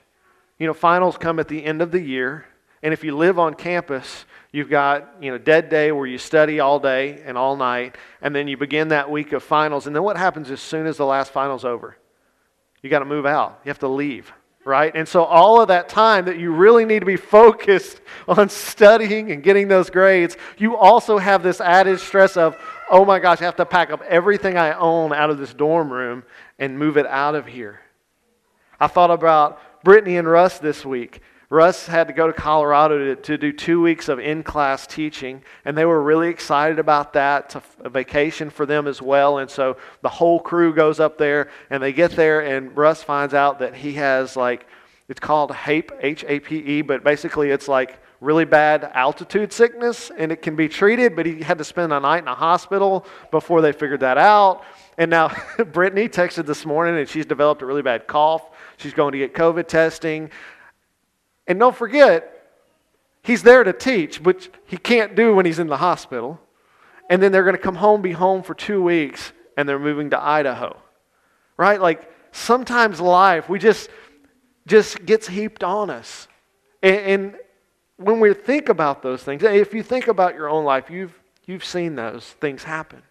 you 0.59 0.67
know, 0.67 0.75
finals 0.75 1.17
come 1.17 1.39
at 1.39 1.49
the 1.49 1.65
end 1.65 1.83
of 1.83 1.91
the 1.91 2.01
year. 2.01 2.47
And 2.83 2.93
if 2.93 3.03
you 3.03 3.17
live 3.17 3.39
on 3.39 3.55
campus, 3.55 4.27
you've 4.53 4.69
got, 4.69 5.15
you 5.21 5.31
know, 5.31 5.39
dead 5.39 5.71
day 5.71 5.91
where 5.91 6.07
you 6.07 6.19
study 6.19 6.61
all 6.61 6.79
day 6.79 7.23
and 7.25 7.39
all 7.39 7.57
night. 7.57 7.97
And 8.21 8.35
then 8.35 8.47
you 8.47 8.57
begin 8.57 8.89
that 8.89 9.11
week 9.11 9.33
of 9.33 9.43
finals. 9.43 9.87
And 9.87 9.97
then 9.97 10.03
what 10.03 10.19
happens 10.19 10.51
as 10.51 10.61
soon 10.61 10.87
as 10.87 10.99
the 10.99 11.07
last 11.07 11.33
final's 11.33 11.65
over? 11.65 11.97
You 12.83 12.91
got 12.91 12.99
to 12.99 13.07
move 13.07 13.25
out. 13.25 13.61
You 13.65 13.71
have 13.71 13.79
to 13.79 13.89
leave 13.89 14.33
right? 14.65 14.95
And 14.95 15.07
so, 15.07 15.25
all 15.25 15.61
of 15.61 15.69
that 15.69 15.89
time 15.89 16.25
that 16.25 16.39
you 16.39 16.53
really 16.53 16.85
need 16.85 17.01
to 17.01 17.07
be 17.07 17.17
focused 17.17 18.01
on 18.29 18.49
studying 18.49 19.31
and 19.31 19.43
getting 19.43 19.69
those 19.69 19.91
grades, 19.91 20.37
you 20.59 20.77
also 20.77 21.19
have 21.19 21.43
this 21.43 21.61
added 21.61 22.01
stress 22.01 22.37
of, 22.37 22.57
oh 22.91 23.05
my 23.05 23.19
gosh, 23.19 23.41
I 23.41 23.45
have 23.45 23.57
to 23.57 23.67
pack 23.67 23.91
up 23.91 24.03
everything 24.03 24.57
I 24.57 24.73
own 24.73 25.13
out 25.13 25.31
of 25.31 25.39
this 25.39 25.55
dorm 25.55 25.93
room 25.93 26.25
and 26.59 26.79
move 26.79 26.97
it 26.97 27.07
out 27.07 27.35
of 27.35 27.47
here. 27.47 27.81
I 28.79 28.87
thought 28.87 29.11
about 29.11 29.61
Brittany 29.85 30.17
and 30.17 30.29
Russ 30.29 30.59
this 30.59 30.85
week. 30.85 31.21
Russ 31.51 31.87
had 31.87 32.09
to 32.09 32.13
go 32.15 32.27
to 32.27 32.33
Colorado 32.33 33.15
to, 33.15 33.23
to 33.23 33.39
do 33.39 33.53
two 33.53 33.81
weeks 33.81 34.09
of 34.09 34.19
in 34.19 34.43
class 34.43 34.87
teaching, 34.87 35.43
and 35.65 35.77
they 35.77 35.85
were 35.85 36.03
really 36.03 36.29
excited 36.29 36.79
about 36.79 37.13
that. 37.13 37.45
It's 37.45 37.55
a, 37.55 37.63
a, 37.85 37.91
vacation 37.91 38.51
for 38.51 38.67
them 38.67 38.87
as 38.89 39.01
well. 39.01 39.39
And 39.39 39.49
so 39.49 39.77
the 40.03 40.09
whole 40.09 40.41
crew 40.41 40.75
goes 40.75 41.01
up 41.01 41.19
there, 41.19 41.51
and 41.71 41.83
they 41.83 41.93
get 41.93 42.13
there, 42.13 42.41
and 42.41 42.77
Russ 42.77 43.03
finds 43.03 43.35
out 43.35 43.61
that 43.61 43.75
he 43.75 43.93
has 43.95 44.37
like, 44.37 44.67
it's 45.09 45.21
called 45.21 45.53
HAPE, 45.53 45.93
H 46.01 46.25
A 46.27 46.41
P 46.41 46.57
E, 46.57 46.83
but 46.83 47.05
basically 47.05 47.51
it's 47.51 47.69
like 47.69 47.99
really 48.25 48.45
bad 48.45 48.91
altitude 48.95 49.53
sickness, 49.53 50.11
and 50.17 50.33
it 50.33 50.43
can 50.43 50.57
be 50.57 50.69
treated, 50.69 51.15
but 51.15 51.27
he 51.27 51.43
had 51.43 51.59
to 51.59 51.65
spend 51.65 51.93
a 51.93 52.01
night 52.01 52.23
in 52.23 52.29
a 52.29 52.35
hospital 52.35 53.07
before 53.31 53.61
they 53.61 53.71
figured 53.71 54.01
that 54.01 54.17
out. 54.19 54.65
And 54.97 55.11
now 55.11 55.31
Brittany 55.73 56.09
texted 56.09 56.47
this 56.47 56.65
morning, 56.65 56.99
and 56.99 57.09
she's 57.09 57.27
developed 57.27 57.63
a 57.63 57.67
really 57.67 57.83
bad 57.83 58.07
cough. 58.07 58.43
She's 58.79 58.95
going 58.95 59.13
to 59.13 59.19
get 59.19 59.35
COVID 59.35 59.69
testing. 59.69 60.31
And 61.47 61.59
don't 61.59 61.77
forget, 61.77 62.49
he's 63.23 63.43
there 63.43 63.63
to 63.63 63.73
teach, 63.73 64.21
which 64.21 64.51
he 64.65 64.79
can't 64.79 65.15
do 65.15 65.35
when 65.35 65.45
he's 65.45 65.59
in 65.59 65.67
the 65.67 65.77
hospital. 65.77 66.41
And 67.11 67.23
then 67.23 67.31
they're 67.31 67.45
going 67.45 67.57
to 67.57 67.63
come 67.63 67.75
home, 67.75 68.01
be 68.01 68.13
home 68.13 68.43
for 68.43 68.55
two 68.55 68.83
weeks, 68.83 69.33
and 69.57 69.69
they're 69.69 69.79
moving 69.79 70.11
to 70.11 70.21
Idaho. 70.21 70.77
Right? 71.59 71.81
Like 71.81 72.11
sometimes 72.33 73.01
life, 73.01 73.49
we 73.49 73.59
just 73.59 73.91
just 74.67 75.05
gets 75.05 75.29
heaped 75.29 75.63
on 75.63 75.91
us. 75.91 76.27
And, 76.83 76.97
and 76.97 77.37
when 77.97 78.21
we 78.21 78.35
think 78.35 78.69
about 78.69 79.03
those 79.03 79.23
things, 79.23 79.43
if 79.43 79.73
you 79.75 79.83
think 79.83 80.09
about 80.09 80.35
your 80.35 80.49
own 80.49 80.65
life, 80.65 80.91
you've 80.91 81.15
you've 81.47 81.65
seen 81.65 81.95
those 81.95 82.25
things 82.25 82.65
happen. 82.65 83.03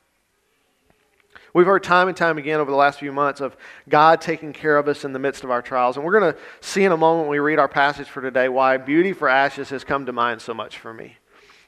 We've 1.53 1.67
heard 1.67 1.83
time 1.83 2.07
and 2.07 2.17
time 2.17 2.39
again 2.39 2.59
over 2.59 2.71
the 2.71 2.77
last 2.77 2.97
few 2.97 3.11
months 3.11 3.39
of 3.39 3.55
God 3.87 4.21
taking 4.21 4.53
care 4.53 4.75
of 4.75 4.87
us 4.87 5.05
in 5.05 5.13
the 5.13 5.19
midst 5.19 5.43
of 5.43 5.51
our 5.51 5.61
trials. 5.61 5.97
And 5.97 6.05
we're 6.05 6.19
going 6.19 6.33
to 6.33 6.39
see 6.61 6.83
in 6.83 6.91
a 6.91 6.97
moment 6.97 7.27
when 7.27 7.31
we 7.31 7.39
read 7.39 7.59
our 7.59 7.67
passage 7.67 8.07
for 8.07 8.23
today 8.23 8.49
why 8.49 8.77
beauty 8.77 9.13
for 9.13 9.29
ashes 9.29 9.69
has 9.69 9.83
come 9.83 10.07
to 10.07 10.11
mind 10.11 10.41
so 10.41 10.55
much 10.55 10.79
for 10.79 10.93
me. 10.93 11.17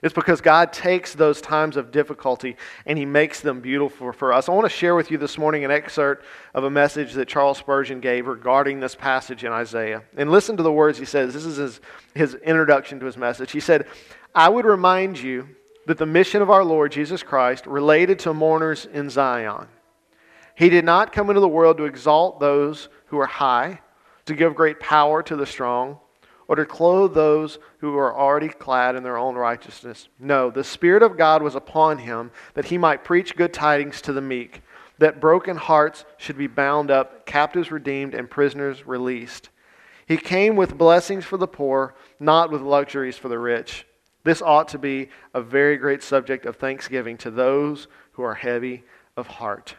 It's 0.05 0.13
because 0.13 0.39
God 0.39 0.71
takes 0.71 1.15
those 1.15 1.41
times 1.41 1.77
of 1.77 1.89
difficulty 1.89 2.57
and 2.85 2.95
He 2.95 3.05
makes 3.05 3.39
them 3.39 3.59
beautiful 3.59 4.11
for 4.11 4.33
us. 4.33 4.47
I 4.47 4.51
want 4.51 4.65
to 4.65 4.69
share 4.69 4.93
with 4.93 5.09
you 5.09 5.17
this 5.17 5.35
morning 5.35 5.65
an 5.65 5.71
excerpt 5.71 6.23
of 6.53 6.63
a 6.63 6.69
message 6.69 7.13
that 7.13 7.27
Charles 7.27 7.57
Spurgeon 7.57 8.01
gave 8.01 8.27
regarding 8.27 8.79
this 8.79 8.93
passage 8.93 9.43
in 9.43 9.51
Isaiah. 9.51 10.03
And 10.15 10.29
listen 10.29 10.57
to 10.57 10.63
the 10.63 10.71
words 10.71 10.99
he 10.99 11.05
says. 11.05 11.33
This 11.33 11.43
is 11.43 11.57
his, 11.57 11.81
his 12.13 12.35
introduction 12.35 12.99
to 12.99 13.07
his 13.07 13.17
message. 13.17 13.51
He 13.51 13.59
said, 13.59 13.87
I 14.35 14.47
would 14.47 14.65
remind 14.65 15.19
you 15.19 15.49
that 15.87 15.97
the 15.97 16.05
mission 16.05 16.43
of 16.43 16.51
our 16.51 16.63
Lord 16.63 16.91
Jesus 16.91 17.23
Christ 17.23 17.65
related 17.65 18.19
to 18.19 18.33
mourners 18.35 18.85
in 18.85 19.09
Zion. 19.09 19.67
He 20.53 20.69
did 20.69 20.85
not 20.85 21.13
come 21.13 21.31
into 21.31 21.41
the 21.41 21.47
world 21.47 21.77
to 21.77 21.85
exalt 21.85 22.39
those 22.39 22.89
who 23.07 23.17
are 23.17 23.25
high, 23.25 23.81
to 24.27 24.35
give 24.35 24.53
great 24.53 24.79
power 24.79 25.23
to 25.23 25.35
the 25.35 25.47
strong, 25.47 25.97
or 26.47 26.55
to 26.55 26.65
clothe 26.65 27.13
those 27.13 27.59
who 27.79 27.97
are 27.97 28.15
already 28.15 28.49
clad 28.49 28.95
in 28.95 29.03
their 29.03 29.17
own 29.17 29.35
righteousness. 29.35 30.07
No, 30.19 30.49
the 30.49 30.63
Spirit 30.63 31.03
of 31.03 31.17
God 31.17 31.41
was 31.41 31.55
upon 31.55 31.99
him 31.99 32.31
that 32.53 32.65
he 32.65 32.77
might 32.77 33.03
preach 33.03 33.35
good 33.35 33.53
tidings 33.53 34.01
to 34.01 34.13
the 34.13 34.21
meek, 34.21 34.61
that 34.97 35.19
broken 35.19 35.57
hearts 35.57 36.05
should 36.17 36.37
be 36.37 36.47
bound 36.47 36.91
up, 36.91 37.25
captives 37.25 37.71
redeemed, 37.71 38.13
and 38.13 38.29
prisoners 38.29 38.85
released. 38.85 39.49
He 40.07 40.17
came 40.17 40.55
with 40.55 40.77
blessings 40.77 41.25
for 41.25 41.37
the 41.37 41.47
poor, 41.47 41.95
not 42.19 42.51
with 42.51 42.61
luxuries 42.61 43.17
for 43.17 43.27
the 43.27 43.39
rich. 43.39 43.85
This 44.23 44.41
ought 44.41 44.67
to 44.69 44.77
be 44.77 45.09
a 45.33 45.41
very 45.41 45.77
great 45.77 46.03
subject 46.03 46.45
of 46.45 46.55
thanksgiving 46.55 47.17
to 47.17 47.31
those 47.31 47.87
who 48.13 48.23
are 48.23 48.35
heavy 48.35 48.83
of 49.17 49.27
heart 49.27 49.75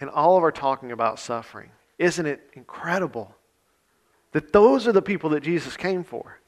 and 0.00 0.10
all 0.10 0.36
of 0.36 0.42
our 0.42 0.52
talking 0.52 0.92
about 0.92 1.18
suffering. 1.18 1.70
Isn't 1.98 2.26
it 2.26 2.40
incredible 2.54 3.34
that 4.38 4.52
those 4.52 4.86
are 4.86 4.92
the 4.92 5.02
people 5.02 5.30
that 5.30 5.42
Jesus 5.42 5.76
came 5.76 6.04
for? 6.04 6.38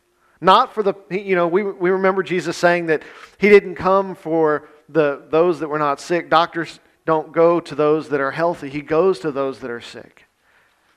Not 0.40 0.72
for 0.72 0.84
the, 0.84 0.94
you 1.10 1.34
know, 1.34 1.48
we, 1.48 1.64
we 1.64 1.90
remember 1.90 2.22
Jesus 2.22 2.56
saying 2.56 2.86
that 2.86 3.02
he 3.36 3.48
didn't 3.48 3.74
come 3.74 4.14
for 4.14 4.68
the, 4.88 5.24
those 5.28 5.58
that 5.58 5.66
were 5.66 5.78
not 5.80 6.00
sick. 6.00 6.30
Doctors 6.30 6.78
don't 7.04 7.32
go 7.32 7.58
to 7.58 7.74
those 7.74 8.08
that 8.10 8.20
are 8.20 8.30
healthy, 8.30 8.68
he 8.70 8.80
goes 8.80 9.18
to 9.18 9.32
those 9.32 9.58
that 9.58 9.72
are 9.72 9.80
sick. 9.80 10.26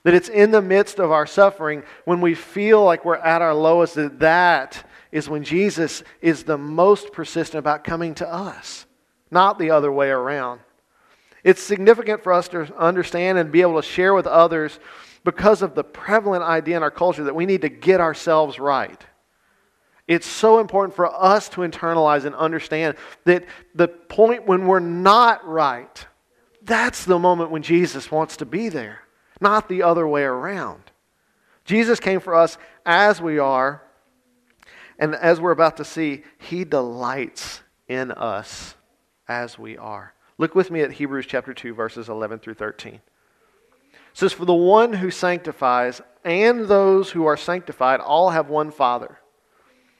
That 0.04 0.14
it's 0.14 0.28
in 0.28 0.52
the 0.52 0.62
midst 0.62 1.00
of 1.00 1.10
our 1.10 1.26
suffering 1.26 1.82
when 2.04 2.20
we 2.20 2.36
feel 2.36 2.84
like 2.84 3.04
we're 3.04 3.16
at 3.16 3.42
our 3.42 3.54
lowest, 3.54 3.96
that 3.96 4.20
that 4.20 4.88
is 5.10 5.28
when 5.28 5.42
Jesus 5.42 6.04
is 6.22 6.44
the 6.44 6.58
most 6.58 7.12
persistent 7.12 7.58
about 7.58 7.82
coming 7.82 8.14
to 8.16 8.32
us, 8.32 8.86
not 9.32 9.58
the 9.58 9.72
other 9.72 9.90
way 9.90 10.10
around. 10.10 10.60
It's 11.42 11.60
significant 11.60 12.22
for 12.22 12.32
us 12.32 12.46
to 12.50 12.72
understand 12.78 13.38
and 13.38 13.50
be 13.50 13.62
able 13.62 13.82
to 13.82 13.86
share 13.86 14.14
with 14.14 14.28
others 14.28 14.78
because 15.24 15.62
of 15.62 15.74
the 15.74 15.84
prevalent 15.84 16.44
idea 16.44 16.76
in 16.76 16.82
our 16.82 16.90
culture 16.90 17.24
that 17.24 17.34
we 17.34 17.46
need 17.46 17.62
to 17.62 17.68
get 17.68 18.00
ourselves 18.00 18.58
right. 18.58 19.04
It's 20.06 20.26
so 20.26 20.58
important 20.58 20.94
for 20.94 21.06
us 21.06 21.48
to 21.50 21.62
internalize 21.62 22.26
and 22.26 22.34
understand 22.34 22.96
that 23.24 23.46
the 23.74 23.88
point 23.88 24.46
when 24.46 24.66
we're 24.66 24.78
not 24.80 25.46
right, 25.46 26.06
that's 26.62 27.04
the 27.04 27.18
moment 27.18 27.50
when 27.50 27.62
Jesus 27.62 28.10
wants 28.10 28.36
to 28.38 28.46
be 28.46 28.68
there, 28.68 29.00
not 29.40 29.68
the 29.68 29.82
other 29.82 30.06
way 30.06 30.22
around. 30.22 30.82
Jesus 31.64 32.00
came 32.00 32.20
for 32.20 32.34
us 32.34 32.58
as 32.84 33.20
we 33.22 33.38
are, 33.38 33.82
and 34.98 35.14
as 35.14 35.40
we're 35.40 35.50
about 35.50 35.78
to 35.78 35.84
see, 35.84 36.22
he 36.38 36.64
delights 36.64 37.62
in 37.88 38.12
us 38.12 38.74
as 39.26 39.58
we 39.58 39.78
are. 39.78 40.12
Look 40.36 40.54
with 40.54 40.70
me 40.70 40.82
at 40.82 40.92
Hebrews 40.92 41.26
chapter 41.26 41.54
2, 41.54 41.72
verses 41.72 42.10
11 42.10 42.40
through 42.40 42.54
13. 42.54 43.00
It 44.14 44.18
says, 44.18 44.32
For 44.32 44.44
the 44.44 44.54
one 44.54 44.92
who 44.92 45.10
sanctifies 45.10 46.00
and 46.24 46.68
those 46.68 47.10
who 47.10 47.26
are 47.26 47.36
sanctified 47.36 47.98
all 47.98 48.30
have 48.30 48.48
one 48.48 48.70
Father. 48.70 49.18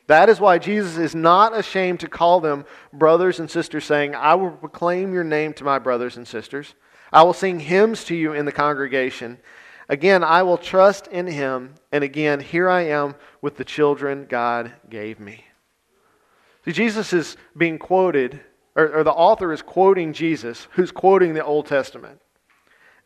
That 0.06 0.28
is 0.28 0.38
why 0.38 0.59
Jesus 0.59 0.99
is 0.99 1.16
not 1.16 1.56
ashamed 1.56 2.00
to 2.00 2.09
call 2.09 2.40
them 2.40 2.64
brothers 2.92 3.40
and 3.40 3.50
sisters, 3.50 3.85
saying, 3.85 4.14
I 4.14 4.37
will 4.37 4.52
proclaim 4.52 5.12
your 5.12 5.25
name 5.25 5.52
to 5.54 5.64
my 5.64 5.80
brothers 5.80 6.16
and 6.16 6.28
sisters. 6.28 6.75
I 7.12 7.25
will 7.25 7.33
sing 7.33 7.59
hymns 7.59 8.04
to 8.04 8.14
you 8.14 8.35
in 8.35 8.44
the 8.44 8.52
congregation. 8.52 9.38
Again, 9.88 10.23
I 10.23 10.44
will 10.44 10.59
trust 10.59 11.09
in 11.09 11.26
him. 11.26 11.75
And 11.90 12.04
again, 12.04 12.38
here 12.38 12.71
I 12.71 12.83
am 12.83 13.16
with 13.42 13.56
the 13.56 13.64
children 13.64 14.26
God 14.28 14.73
gave 14.88 15.18
me. 15.18 15.44
See, 16.64 16.73
Jesus 16.73 17.12
is 17.12 17.37
being 17.56 17.78
quoted, 17.78 18.40
or, 18.76 18.99
or 18.99 19.04
the 19.04 19.12
author 19.12 19.52
is 19.52 19.61
quoting 19.61 20.12
Jesus, 20.12 20.68
who's 20.73 20.92
quoting 20.92 21.35
the 21.35 21.44
Old 21.44 21.66
Testament. 21.66 22.21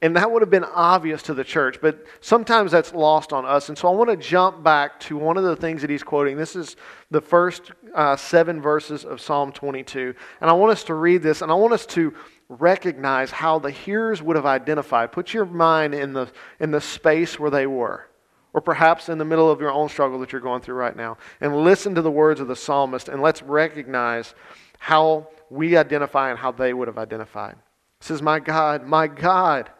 And 0.00 0.14
that 0.14 0.30
would 0.30 0.42
have 0.42 0.50
been 0.50 0.64
obvious 0.64 1.22
to 1.24 1.34
the 1.34 1.42
church, 1.42 1.80
but 1.82 2.04
sometimes 2.20 2.70
that's 2.70 2.94
lost 2.94 3.32
on 3.32 3.44
us. 3.44 3.68
And 3.68 3.76
so 3.76 3.88
I 3.88 3.90
want 3.90 4.10
to 4.10 4.16
jump 4.16 4.62
back 4.62 5.00
to 5.00 5.16
one 5.16 5.36
of 5.36 5.42
the 5.42 5.56
things 5.56 5.80
that 5.80 5.90
he's 5.90 6.04
quoting. 6.04 6.36
This 6.36 6.54
is 6.54 6.76
the 7.10 7.20
first 7.20 7.72
uh, 7.94 8.14
seven 8.14 8.62
verses 8.62 9.04
of 9.04 9.20
Psalm 9.20 9.50
22. 9.50 10.14
And 10.40 10.48
I 10.48 10.52
want 10.52 10.70
us 10.70 10.84
to 10.84 10.94
read 10.94 11.24
this, 11.24 11.42
and 11.42 11.50
I 11.50 11.56
want 11.56 11.72
us 11.72 11.84
to 11.86 12.14
recognize 12.48 13.32
how 13.32 13.58
the 13.58 13.72
hearers 13.72 14.22
would 14.22 14.36
have 14.36 14.46
identified. 14.46 15.10
Put 15.10 15.34
your 15.34 15.44
mind 15.44 15.94
in 15.94 16.12
the, 16.12 16.30
in 16.60 16.70
the 16.70 16.80
space 16.80 17.40
where 17.40 17.50
they 17.50 17.66
were, 17.66 18.06
or 18.54 18.60
perhaps 18.60 19.08
in 19.08 19.18
the 19.18 19.24
middle 19.24 19.50
of 19.50 19.60
your 19.60 19.72
own 19.72 19.88
struggle 19.88 20.20
that 20.20 20.30
you're 20.30 20.40
going 20.40 20.62
through 20.62 20.76
right 20.76 20.96
now, 20.96 21.18
and 21.40 21.64
listen 21.64 21.96
to 21.96 22.02
the 22.02 22.10
words 22.10 22.38
of 22.38 22.46
the 22.46 22.56
psalmist, 22.56 23.08
and 23.08 23.20
let's 23.20 23.42
recognize 23.42 24.34
how 24.78 25.28
we 25.50 25.76
identify 25.76 26.30
and 26.30 26.38
how 26.38 26.52
they 26.52 26.72
would 26.72 26.86
have 26.86 26.98
identified. 26.98 27.56
It 28.00 28.04
says, 28.04 28.22
My 28.22 28.38
God, 28.38 28.86
my 28.86 29.08
God. 29.08 29.70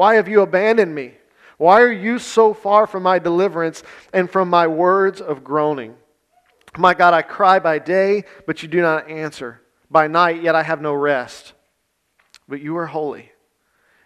Why 0.00 0.14
have 0.14 0.28
you 0.28 0.40
abandoned 0.40 0.94
me? 0.94 1.12
Why 1.58 1.82
are 1.82 1.92
you 1.92 2.18
so 2.18 2.54
far 2.54 2.86
from 2.86 3.02
my 3.02 3.18
deliverance 3.18 3.82
and 4.14 4.30
from 4.30 4.48
my 4.48 4.66
words 4.66 5.20
of 5.20 5.44
groaning? 5.44 5.94
My 6.78 6.94
God, 6.94 7.12
I 7.12 7.20
cry 7.20 7.58
by 7.58 7.80
day, 7.80 8.24
but 8.46 8.62
you 8.62 8.68
do 8.70 8.80
not 8.80 9.10
answer. 9.10 9.60
By 9.90 10.06
night, 10.06 10.42
yet 10.42 10.54
I 10.54 10.62
have 10.62 10.80
no 10.80 10.94
rest. 10.94 11.52
But 12.48 12.62
you 12.62 12.78
are 12.78 12.86
holy, 12.86 13.30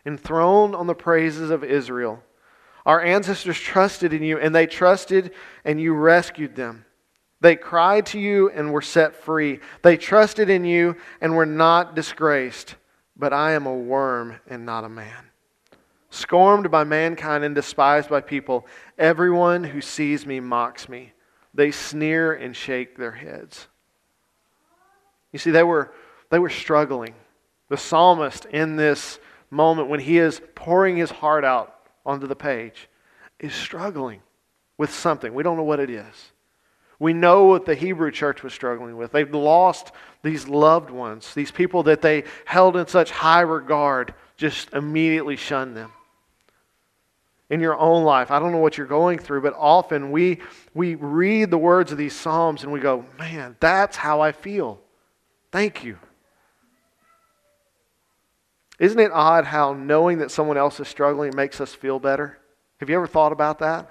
enthroned 0.04 0.74
on 0.74 0.88
the 0.88 0.96
praises 0.96 1.50
of 1.50 1.62
Israel. 1.62 2.24
Our 2.84 3.00
ancestors 3.00 3.60
trusted 3.60 4.12
in 4.12 4.24
you, 4.24 4.36
and 4.40 4.52
they 4.52 4.66
trusted, 4.66 5.30
and 5.64 5.80
you 5.80 5.94
rescued 5.94 6.56
them. 6.56 6.86
They 7.40 7.54
cried 7.54 8.06
to 8.06 8.18
you 8.18 8.50
and 8.50 8.72
were 8.72 8.82
set 8.82 9.14
free. 9.14 9.60
They 9.82 9.96
trusted 9.96 10.50
in 10.50 10.64
you 10.64 10.96
and 11.20 11.36
were 11.36 11.46
not 11.46 11.94
disgraced. 11.94 12.74
But 13.16 13.32
I 13.32 13.52
am 13.52 13.66
a 13.66 13.76
worm 13.76 14.40
and 14.48 14.66
not 14.66 14.82
a 14.82 14.88
man 14.88 15.30
scorned 16.14 16.70
by 16.70 16.84
mankind 16.84 17.44
and 17.44 17.54
despised 17.54 18.08
by 18.08 18.20
people. 18.20 18.66
Everyone 18.98 19.64
who 19.64 19.80
sees 19.80 20.24
me 20.24 20.40
mocks 20.40 20.88
me. 20.88 21.12
They 21.52 21.70
sneer 21.70 22.32
and 22.32 22.54
shake 22.54 22.96
their 22.96 23.12
heads. 23.12 23.68
You 25.32 25.38
see, 25.38 25.50
they 25.50 25.62
were, 25.62 25.92
they 26.30 26.38
were 26.38 26.50
struggling. 26.50 27.14
The 27.68 27.76
psalmist, 27.76 28.44
in 28.46 28.76
this 28.76 29.18
moment 29.50 29.88
when 29.88 30.00
he 30.00 30.18
is 30.18 30.40
pouring 30.54 30.96
his 30.96 31.10
heart 31.10 31.44
out 31.44 31.74
onto 32.06 32.26
the 32.26 32.36
page, 32.36 32.88
is 33.40 33.52
struggling 33.52 34.20
with 34.78 34.92
something. 34.92 35.34
We 35.34 35.42
don't 35.42 35.56
know 35.56 35.64
what 35.64 35.80
it 35.80 35.90
is. 35.90 36.32
We 36.98 37.12
know 37.12 37.44
what 37.44 37.66
the 37.66 37.74
Hebrew 37.74 38.10
church 38.10 38.42
was 38.42 38.54
struggling 38.54 38.96
with. 38.96 39.12
They've 39.12 39.32
lost 39.32 39.92
these 40.22 40.48
loved 40.48 40.90
ones, 40.90 41.34
these 41.34 41.50
people 41.50 41.82
that 41.84 42.02
they 42.02 42.24
held 42.44 42.76
in 42.76 42.86
such 42.86 43.10
high 43.10 43.40
regard, 43.40 44.14
just 44.36 44.72
immediately 44.72 45.36
shunned 45.36 45.76
them 45.76 45.92
in 47.50 47.60
your 47.60 47.76
own 47.78 48.04
life. 48.04 48.30
I 48.30 48.38
don't 48.38 48.52
know 48.52 48.58
what 48.58 48.78
you're 48.78 48.86
going 48.86 49.18
through, 49.18 49.42
but 49.42 49.54
often 49.56 50.10
we, 50.10 50.40
we 50.72 50.94
read 50.94 51.50
the 51.50 51.58
words 51.58 51.92
of 51.92 51.98
these 51.98 52.14
Psalms 52.14 52.62
and 52.62 52.72
we 52.72 52.80
go, 52.80 53.04
man, 53.18 53.56
that's 53.60 53.96
how 53.96 54.20
I 54.20 54.32
feel. 54.32 54.80
Thank 55.52 55.84
you. 55.84 55.98
Isn't 58.78 58.98
it 58.98 59.12
odd 59.12 59.44
how 59.44 59.72
knowing 59.72 60.18
that 60.18 60.30
someone 60.30 60.56
else 60.56 60.80
is 60.80 60.88
struggling 60.88 61.36
makes 61.36 61.60
us 61.60 61.74
feel 61.74 61.98
better? 61.98 62.38
Have 62.80 62.90
you 62.90 62.96
ever 62.96 63.06
thought 63.06 63.32
about 63.32 63.60
that? 63.60 63.90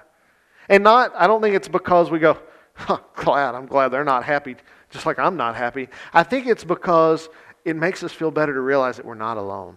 And 0.68 0.84
not, 0.84 1.12
I 1.16 1.26
don't 1.26 1.40
think 1.40 1.54
it's 1.54 1.68
because 1.68 2.10
we 2.10 2.18
go, 2.18 2.38
huh, 2.74 2.98
glad, 3.14 3.54
I'm 3.54 3.66
glad 3.66 3.88
they're 3.88 4.04
not 4.04 4.24
happy, 4.24 4.56
just 4.90 5.06
like 5.06 5.18
I'm 5.18 5.36
not 5.36 5.56
happy. 5.56 5.88
I 6.12 6.22
think 6.22 6.46
it's 6.46 6.64
because 6.64 7.28
it 7.64 7.76
makes 7.76 8.02
us 8.02 8.12
feel 8.12 8.30
better 8.30 8.52
to 8.52 8.60
realize 8.60 8.96
that 8.96 9.06
we're 9.06 9.14
not 9.14 9.36
alone. 9.36 9.76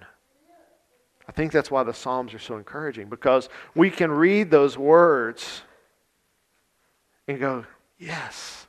I 1.28 1.32
think 1.34 1.52
that's 1.52 1.70
why 1.70 1.84
the 1.84 1.94
Psalms 1.94 2.34
are 2.34 2.40
so 2.40 2.58
encouraging 2.58 3.10
because 3.10 3.50
we 3.76 3.90
can 3.90 4.12
read 4.12 4.50
those 4.50 4.78
words 4.78 5.62
and 7.28 7.40
go, 7.40 7.66
yes. 8.00 8.68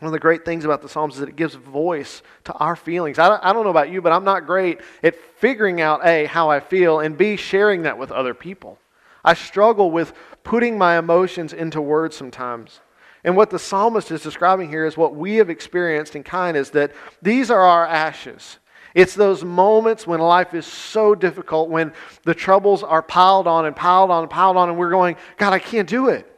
One 0.00 0.08
of 0.08 0.12
the 0.12 0.18
great 0.18 0.44
things 0.44 0.64
about 0.64 0.82
the 0.82 0.88
Psalms 0.88 1.14
is 1.14 1.20
that 1.20 1.28
it 1.28 1.36
gives 1.36 1.54
voice 1.54 2.22
to 2.44 2.52
our 2.54 2.76
feelings. 2.76 3.18
I 3.18 3.28
don't, 3.28 3.42
I 3.42 3.52
don't 3.52 3.64
know 3.64 3.70
about 3.70 3.90
you, 3.90 4.02
but 4.02 4.12
I'm 4.12 4.24
not 4.24 4.44
great 4.44 4.80
at 5.02 5.16
figuring 5.38 5.80
out 5.80 6.04
A, 6.04 6.26
how 6.26 6.50
I 6.50 6.60
feel, 6.60 7.00
and 7.00 7.16
B, 7.16 7.36
sharing 7.36 7.82
that 7.82 7.96
with 7.96 8.12
other 8.12 8.34
people. 8.34 8.78
I 9.24 9.32
struggle 9.32 9.90
with 9.90 10.12
putting 10.42 10.76
my 10.76 10.98
emotions 10.98 11.54
into 11.54 11.80
words 11.80 12.16
sometimes. 12.16 12.80
And 13.22 13.36
what 13.36 13.48
the 13.48 13.58
psalmist 13.58 14.10
is 14.10 14.22
describing 14.22 14.68
here 14.68 14.84
is 14.84 14.98
what 14.98 15.14
we 15.14 15.36
have 15.36 15.48
experienced 15.48 16.14
in 16.14 16.22
kind 16.22 16.56
is 16.56 16.70
that 16.70 16.92
these 17.22 17.50
are 17.50 17.62
our 17.62 17.86
ashes. 17.86 18.58
It's 18.94 19.14
those 19.14 19.42
moments 19.42 20.06
when 20.06 20.20
life 20.20 20.54
is 20.54 20.66
so 20.66 21.16
difficult, 21.16 21.68
when 21.68 21.92
the 22.22 22.34
troubles 22.34 22.84
are 22.84 23.02
piled 23.02 23.48
on 23.48 23.66
and 23.66 23.74
piled 23.74 24.10
on 24.10 24.22
and 24.22 24.30
piled 24.30 24.56
on, 24.56 24.68
and 24.68 24.78
we're 24.78 24.90
going, 24.90 25.16
God, 25.36 25.52
I 25.52 25.58
can't 25.58 25.88
do 25.88 26.08
it. 26.08 26.30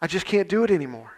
I 0.00 0.08
just 0.08 0.26
can't 0.26 0.48
do 0.48 0.64
it 0.64 0.70
anymore. 0.72 1.12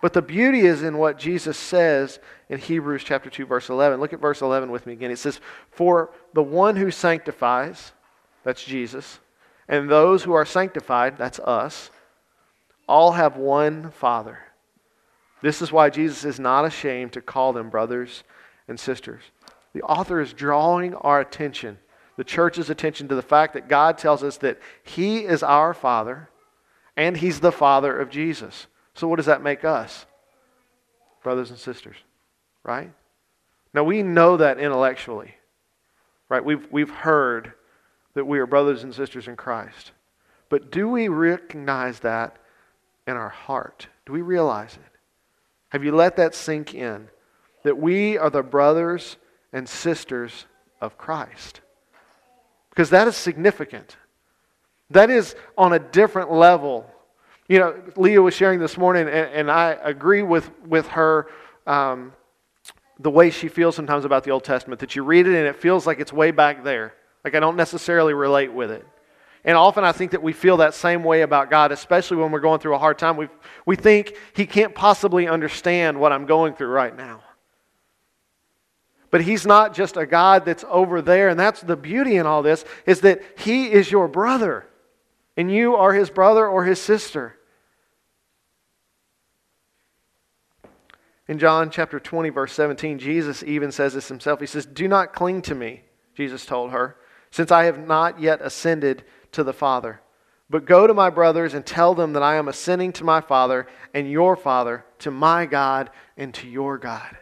But 0.00 0.14
the 0.14 0.22
beauty 0.22 0.60
is 0.60 0.82
in 0.82 0.96
what 0.96 1.18
Jesus 1.18 1.58
says 1.58 2.20
in 2.48 2.58
Hebrews 2.58 3.04
chapter 3.04 3.28
2, 3.28 3.44
verse 3.44 3.68
11. 3.68 4.00
Look 4.00 4.14
at 4.14 4.20
verse 4.20 4.40
11 4.40 4.70
with 4.70 4.86
me 4.86 4.94
again. 4.94 5.10
It 5.10 5.18
says, 5.18 5.40
For 5.70 6.10
the 6.32 6.42
one 6.42 6.76
who 6.76 6.90
sanctifies, 6.90 7.92
that's 8.44 8.64
Jesus, 8.64 9.20
and 9.68 9.90
those 9.90 10.22
who 10.22 10.32
are 10.32 10.46
sanctified, 10.46 11.18
that's 11.18 11.38
us, 11.40 11.90
all 12.88 13.12
have 13.12 13.36
one 13.36 13.90
Father. 13.90 14.38
This 15.42 15.60
is 15.60 15.70
why 15.70 15.90
Jesus 15.90 16.24
is 16.24 16.40
not 16.40 16.64
ashamed 16.64 17.12
to 17.12 17.20
call 17.20 17.52
them 17.52 17.68
brothers 17.68 18.24
and 18.70 18.80
sisters. 18.80 19.22
The 19.74 19.82
author 19.82 20.20
is 20.20 20.32
drawing 20.32 20.94
our 20.94 21.20
attention, 21.20 21.78
the 22.16 22.24
church's 22.24 22.70
attention, 22.70 23.08
to 23.08 23.14
the 23.14 23.22
fact 23.22 23.52
that 23.52 23.68
God 23.68 23.98
tells 23.98 24.22
us 24.22 24.38
that 24.38 24.58
He 24.82 25.18
is 25.18 25.42
our 25.42 25.74
Father 25.74 26.30
and 26.96 27.16
He's 27.16 27.40
the 27.40 27.52
Father 27.52 27.98
of 27.98 28.08
Jesus. 28.08 28.66
So, 28.94 29.06
what 29.06 29.16
does 29.16 29.26
that 29.26 29.42
make 29.42 29.64
us? 29.64 30.06
Brothers 31.22 31.50
and 31.50 31.58
sisters, 31.58 31.96
right? 32.62 32.90
Now, 33.74 33.84
we 33.84 34.02
know 34.02 34.38
that 34.38 34.58
intellectually, 34.58 35.34
right? 36.28 36.44
We've, 36.44 36.66
we've 36.72 36.90
heard 36.90 37.52
that 38.14 38.24
we 38.24 38.38
are 38.38 38.46
brothers 38.46 38.82
and 38.82 38.94
sisters 38.94 39.28
in 39.28 39.36
Christ. 39.36 39.92
But 40.48 40.72
do 40.72 40.88
we 40.88 41.08
recognize 41.08 42.00
that 42.00 42.36
in 43.06 43.16
our 43.16 43.28
heart? 43.28 43.86
Do 44.06 44.12
we 44.12 44.22
realize 44.22 44.74
it? 44.74 44.98
Have 45.68 45.84
you 45.84 45.94
let 45.94 46.16
that 46.16 46.34
sink 46.34 46.74
in? 46.74 47.08
That 47.62 47.78
we 47.78 48.18
are 48.18 48.30
the 48.30 48.42
brothers 48.42 49.16
and 49.52 49.68
sisters 49.68 50.46
of 50.80 50.96
Christ. 50.96 51.60
Because 52.70 52.90
that 52.90 53.08
is 53.08 53.16
significant. 53.16 53.96
That 54.90 55.10
is 55.10 55.34
on 55.56 55.72
a 55.72 55.78
different 55.78 56.32
level. 56.32 56.90
You 57.48 57.58
know, 57.58 57.82
Leah 57.96 58.22
was 58.22 58.34
sharing 58.34 58.60
this 58.60 58.78
morning, 58.78 59.08
and, 59.08 59.30
and 59.32 59.50
I 59.50 59.76
agree 59.82 60.22
with, 60.22 60.50
with 60.66 60.86
her 60.88 61.26
um, 61.66 62.12
the 62.98 63.10
way 63.10 63.30
she 63.30 63.48
feels 63.48 63.74
sometimes 63.74 64.04
about 64.04 64.24
the 64.24 64.30
Old 64.30 64.44
Testament, 64.44 64.80
that 64.80 64.94
you 64.94 65.02
read 65.02 65.26
it 65.26 65.34
and 65.34 65.46
it 65.46 65.56
feels 65.56 65.86
like 65.86 66.00
it's 66.00 66.12
way 66.12 66.30
back 66.30 66.62
there. 66.62 66.94
Like 67.24 67.34
I 67.34 67.40
don't 67.40 67.56
necessarily 67.56 68.14
relate 68.14 68.52
with 68.52 68.70
it. 68.70 68.86
And 69.44 69.56
often 69.56 69.84
I 69.84 69.92
think 69.92 70.10
that 70.10 70.22
we 70.22 70.34
feel 70.34 70.58
that 70.58 70.74
same 70.74 71.02
way 71.02 71.22
about 71.22 71.48
God, 71.48 71.72
especially 71.72 72.18
when 72.18 72.30
we're 72.30 72.40
going 72.40 72.60
through 72.60 72.74
a 72.74 72.78
hard 72.78 72.98
time. 72.98 73.16
We, 73.16 73.28
we 73.64 73.74
think 73.74 74.14
He 74.34 74.44
can't 74.44 74.74
possibly 74.74 75.28
understand 75.28 75.98
what 75.98 76.12
I'm 76.12 76.26
going 76.26 76.54
through 76.54 76.68
right 76.68 76.94
now. 76.94 77.22
But 79.10 79.22
he's 79.22 79.44
not 79.44 79.74
just 79.74 79.96
a 79.96 80.06
God 80.06 80.44
that's 80.44 80.64
over 80.68 81.02
there, 81.02 81.28
and 81.28 81.38
that's 81.38 81.60
the 81.60 81.76
beauty 81.76 82.16
in 82.16 82.26
all 82.26 82.42
this 82.42 82.64
is 82.86 83.00
that 83.00 83.22
he 83.36 83.70
is 83.70 83.90
your 83.90 84.06
brother, 84.06 84.66
and 85.36 85.50
you 85.50 85.74
are 85.74 85.92
his 85.92 86.10
brother 86.10 86.46
or 86.46 86.64
his 86.64 86.80
sister. 86.80 87.36
In 91.26 91.38
John 91.38 91.70
chapter 91.70 92.00
20, 92.00 92.30
verse 92.30 92.52
17, 92.52 92.98
Jesus 92.98 93.42
even 93.44 93.70
says 93.70 93.94
this 93.94 94.08
himself. 94.08 94.40
He 94.40 94.46
says, 94.46 94.66
Do 94.66 94.88
not 94.88 95.12
cling 95.12 95.42
to 95.42 95.54
me, 95.54 95.82
Jesus 96.14 96.44
told 96.44 96.72
her, 96.72 96.96
since 97.30 97.52
I 97.52 97.64
have 97.64 97.78
not 97.78 98.20
yet 98.20 98.40
ascended 98.42 99.04
to 99.32 99.44
the 99.44 99.52
Father. 99.52 100.00
But 100.48 100.64
go 100.64 100.88
to 100.88 100.94
my 100.94 101.10
brothers 101.10 101.54
and 101.54 101.64
tell 101.64 101.94
them 101.94 102.14
that 102.14 102.22
I 102.24 102.34
am 102.34 102.48
ascending 102.48 102.92
to 102.94 103.04
my 103.04 103.20
Father 103.20 103.68
and 103.94 104.10
your 104.10 104.34
Father, 104.34 104.84
to 104.98 105.12
my 105.12 105.46
God 105.46 105.90
and 106.16 106.34
to 106.34 106.48
your 106.48 106.78
God. 106.78 107.16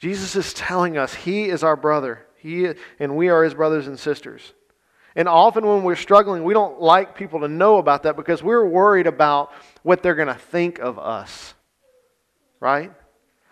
Jesus 0.00 0.34
is 0.34 0.52
telling 0.52 0.98
us 0.98 1.14
he 1.14 1.44
is 1.44 1.62
our 1.62 1.76
brother, 1.76 2.26
he, 2.36 2.72
and 2.98 3.16
we 3.16 3.28
are 3.28 3.44
his 3.44 3.54
brothers 3.54 3.86
and 3.86 3.96
sisters. 3.98 4.52
And 5.14 5.28
often 5.28 5.64
when 5.64 5.84
we're 5.84 5.94
struggling, 5.94 6.42
we 6.42 6.54
don't 6.54 6.80
like 6.80 7.14
people 7.14 7.40
to 7.40 7.48
know 7.48 7.78
about 7.78 8.02
that 8.02 8.16
because 8.16 8.42
we're 8.42 8.66
worried 8.66 9.06
about 9.06 9.52
what 9.84 10.02
they're 10.02 10.14
going 10.16 10.28
to 10.28 10.34
think 10.34 10.80
of 10.80 10.98
us 10.98 11.54
right? 12.60 12.92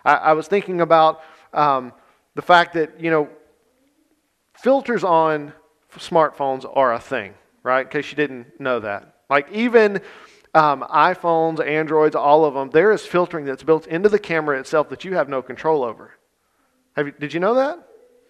I, 0.05 0.15
I 0.15 0.33
was 0.35 0.47
thinking 0.47 0.81
about 0.81 1.23
um, 1.53 1.93
the 2.35 2.43
fact 2.43 2.75
that, 2.75 3.01
you 3.01 3.11
know, 3.11 3.29
filters 4.53 5.03
on 5.03 5.53
smartphones 5.97 6.71
are 6.71 6.93
a 6.93 7.01
thing, 7.01 7.35
right? 7.63 7.87
In 7.87 7.91
case 7.91 8.11
you 8.11 8.17
didn't 8.17 8.61
know 8.61 8.81
that. 8.81 9.15
Like, 9.29 9.51
even 9.51 10.01
um, 10.55 10.83
iPhones, 10.83 11.67
Androids, 11.67 12.15
all 12.15 12.45
of 12.45 12.55
them, 12.55 12.71
there 12.71 12.93
is 12.93 13.05
filtering 13.05 13.47
that's 13.47 13.63
built 13.63 13.87
into 13.87 14.09
the 14.09 14.19
camera 14.19 14.59
itself 14.61 14.91
that 14.91 15.05
you 15.05 15.15
have 15.15 15.29
no 15.29 15.43
control 15.43 15.83
over. 15.83 16.13
You, 16.99 17.13
did 17.13 17.33
you 17.33 17.41
know 17.41 17.55
that? 17.55 17.79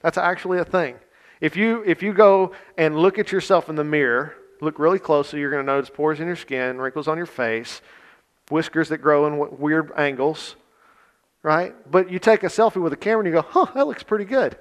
That's 0.02 0.18
actually 0.18 0.58
a 0.58 0.64
thing. 0.64 0.96
If 1.40 1.56
you, 1.56 1.82
if 1.86 2.02
you 2.02 2.12
go 2.12 2.52
and 2.76 2.98
look 2.98 3.18
at 3.18 3.32
yourself 3.32 3.68
in 3.68 3.76
the 3.76 3.84
mirror, 3.84 4.34
look 4.60 4.78
really 4.78 4.98
closely, 4.98 5.40
you're 5.40 5.50
going 5.50 5.64
to 5.64 5.66
notice 5.66 5.90
pores 5.90 6.20
in 6.20 6.26
your 6.26 6.36
skin, 6.36 6.78
wrinkles 6.78 7.08
on 7.08 7.16
your 7.16 7.26
face, 7.26 7.80
whiskers 8.50 8.88
that 8.88 8.98
grow 8.98 9.26
in 9.26 9.58
weird 9.58 9.92
angles, 9.96 10.56
right? 11.42 11.74
But 11.90 12.10
you 12.10 12.18
take 12.18 12.42
a 12.42 12.48
selfie 12.48 12.82
with 12.82 12.92
a 12.92 12.96
camera 12.96 13.24
and 13.24 13.34
you 13.34 13.40
go, 13.40 13.46
huh, 13.48 13.66
that 13.74 13.86
looks 13.86 14.02
pretty 14.02 14.24
good. 14.24 14.56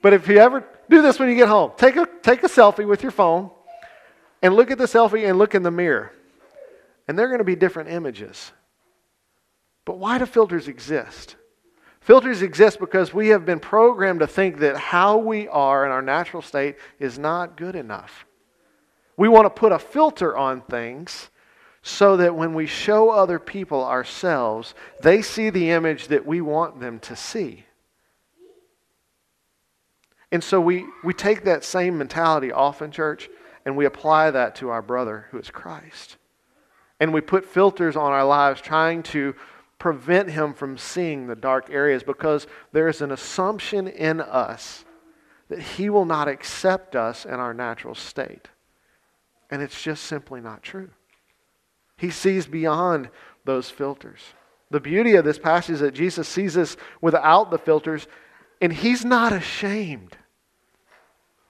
But 0.00 0.12
if 0.12 0.28
you 0.28 0.38
ever 0.38 0.64
do 0.88 1.02
this 1.02 1.18
when 1.18 1.28
you 1.28 1.34
get 1.34 1.48
home, 1.48 1.72
take 1.76 1.96
a, 1.96 2.08
take 2.22 2.42
a 2.44 2.48
selfie 2.48 2.86
with 2.86 3.02
your 3.02 3.12
phone 3.12 3.50
and 4.42 4.54
look 4.54 4.70
at 4.70 4.78
the 4.78 4.84
selfie 4.84 5.28
and 5.28 5.38
look 5.38 5.54
in 5.54 5.62
the 5.62 5.70
mirror. 5.70 6.12
And 7.08 7.18
they're 7.18 7.28
going 7.28 7.38
to 7.38 7.44
be 7.44 7.56
different 7.56 7.90
images. 7.90 8.52
But 9.84 9.98
why 9.98 10.18
do 10.18 10.26
filters 10.26 10.68
exist? 10.68 11.36
Filters 12.08 12.40
exist 12.40 12.80
because 12.80 13.12
we 13.12 13.28
have 13.28 13.44
been 13.44 13.60
programmed 13.60 14.20
to 14.20 14.26
think 14.26 14.60
that 14.60 14.78
how 14.78 15.18
we 15.18 15.46
are 15.48 15.84
in 15.84 15.92
our 15.92 16.00
natural 16.00 16.40
state 16.40 16.76
is 16.98 17.18
not 17.18 17.58
good 17.58 17.76
enough. 17.76 18.24
We 19.18 19.28
want 19.28 19.44
to 19.44 19.50
put 19.50 19.72
a 19.72 19.78
filter 19.78 20.34
on 20.34 20.62
things 20.62 21.28
so 21.82 22.16
that 22.16 22.34
when 22.34 22.54
we 22.54 22.64
show 22.64 23.10
other 23.10 23.38
people 23.38 23.84
ourselves, 23.84 24.74
they 25.02 25.20
see 25.20 25.50
the 25.50 25.68
image 25.68 26.08
that 26.08 26.24
we 26.24 26.40
want 26.40 26.80
them 26.80 26.98
to 27.00 27.14
see. 27.14 27.66
And 30.32 30.42
so 30.42 30.62
we, 30.62 30.86
we 31.04 31.12
take 31.12 31.44
that 31.44 31.62
same 31.62 31.98
mentality 31.98 32.50
often, 32.50 32.90
church, 32.90 33.28
and 33.66 33.76
we 33.76 33.84
apply 33.84 34.30
that 34.30 34.54
to 34.54 34.70
our 34.70 34.80
brother 34.80 35.26
who 35.30 35.36
is 35.38 35.50
Christ. 35.50 36.16
And 37.00 37.12
we 37.12 37.20
put 37.20 37.44
filters 37.44 37.96
on 37.96 38.12
our 38.12 38.24
lives 38.24 38.62
trying 38.62 39.02
to 39.02 39.34
prevent 39.78 40.30
him 40.30 40.52
from 40.52 40.76
seeing 40.76 41.26
the 41.26 41.36
dark 41.36 41.70
areas 41.70 42.02
because 42.02 42.46
there 42.72 42.88
is 42.88 43.00
an 43.00 43.12
assumption 43.12 43.86
in 43.86 44.20
us 44.20 44.84
that 45.48 45.60
he 45.60 45.88
will 45.88 46.04
not 46.04 46.28
accept 46.28 46.94
us 46.94 47.24
in 47.24 47.34
our 47.34 47.54
natural 47.54 47.94
state. 47.94 48.48
And 49.50 49.62
it's 49.62 49.80
just 49.80 50.04
simply 50.04 50.40
not 50.40 50.62
true. 50.62 50.90
He 51.96 52.10
sees 52.10 52.46
beyond 52.46 53.08
those 53.44 53.70
filters. 53.70 54.20
The 54.70 54.80
beauty 54.80 55.14
of 55.14 55.24
this 55.24 55.38
passage 55.38 55.74
is 55.74 55.80
that 55.80 55.94
Jesus 55.94 56.28
sees 56.28 56.56
us 56.56 56.76
without 57.00 57.50
the 57.50 57.58
filters, 57.58 58.06
and 58.60 58.72
he's 58.72 59.04
not 59.04 59.32
ashamed. 59.32 60.16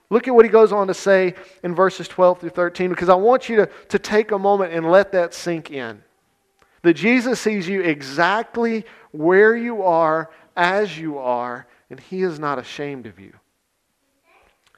Look 0.09 0.27
at 0.27 0.33
what 0.33 0.45
he 0.45 0.49
goes 0.49 0.71
on 0.71 0.87
to 0.87 0.93
say 0.93 1.35
in 1.63 1.75
verses 1.75 2.07
12 2.07 2.39
through 2.39 2.49
13, 2.51 2.89
because 2.89 3.09
I 3.09 3.15
want 3.15 3.49
you 3.49 3.57
to, 3.57 3.69
to 3.89 3.99
take 3.99 4.31
a 4.31 4.39
moment 4.39 4.73
and 4.73 4.89
let 4.89 5.11
that 5.11 5.33
sink 5.33 5.71
in. 5.71 6.01
That 6.81 6.93
Jesus 6.93 7.39
sees 7.39 7.67
you 7.67 7.81
exactly 7.81 8.85
where 9.11 9.55
you 9.55 9.83
are, 9.83 10.29
as 10.55 10.97
you 10.97 11.17
are, 11.17 11.67
and 11.89 11.99
he 11.99 12.21
is 12.21 12.39
not 12.39 12.59
ashamed 12.59 13.05
of 13.05 13.19
you. 13.19 13.33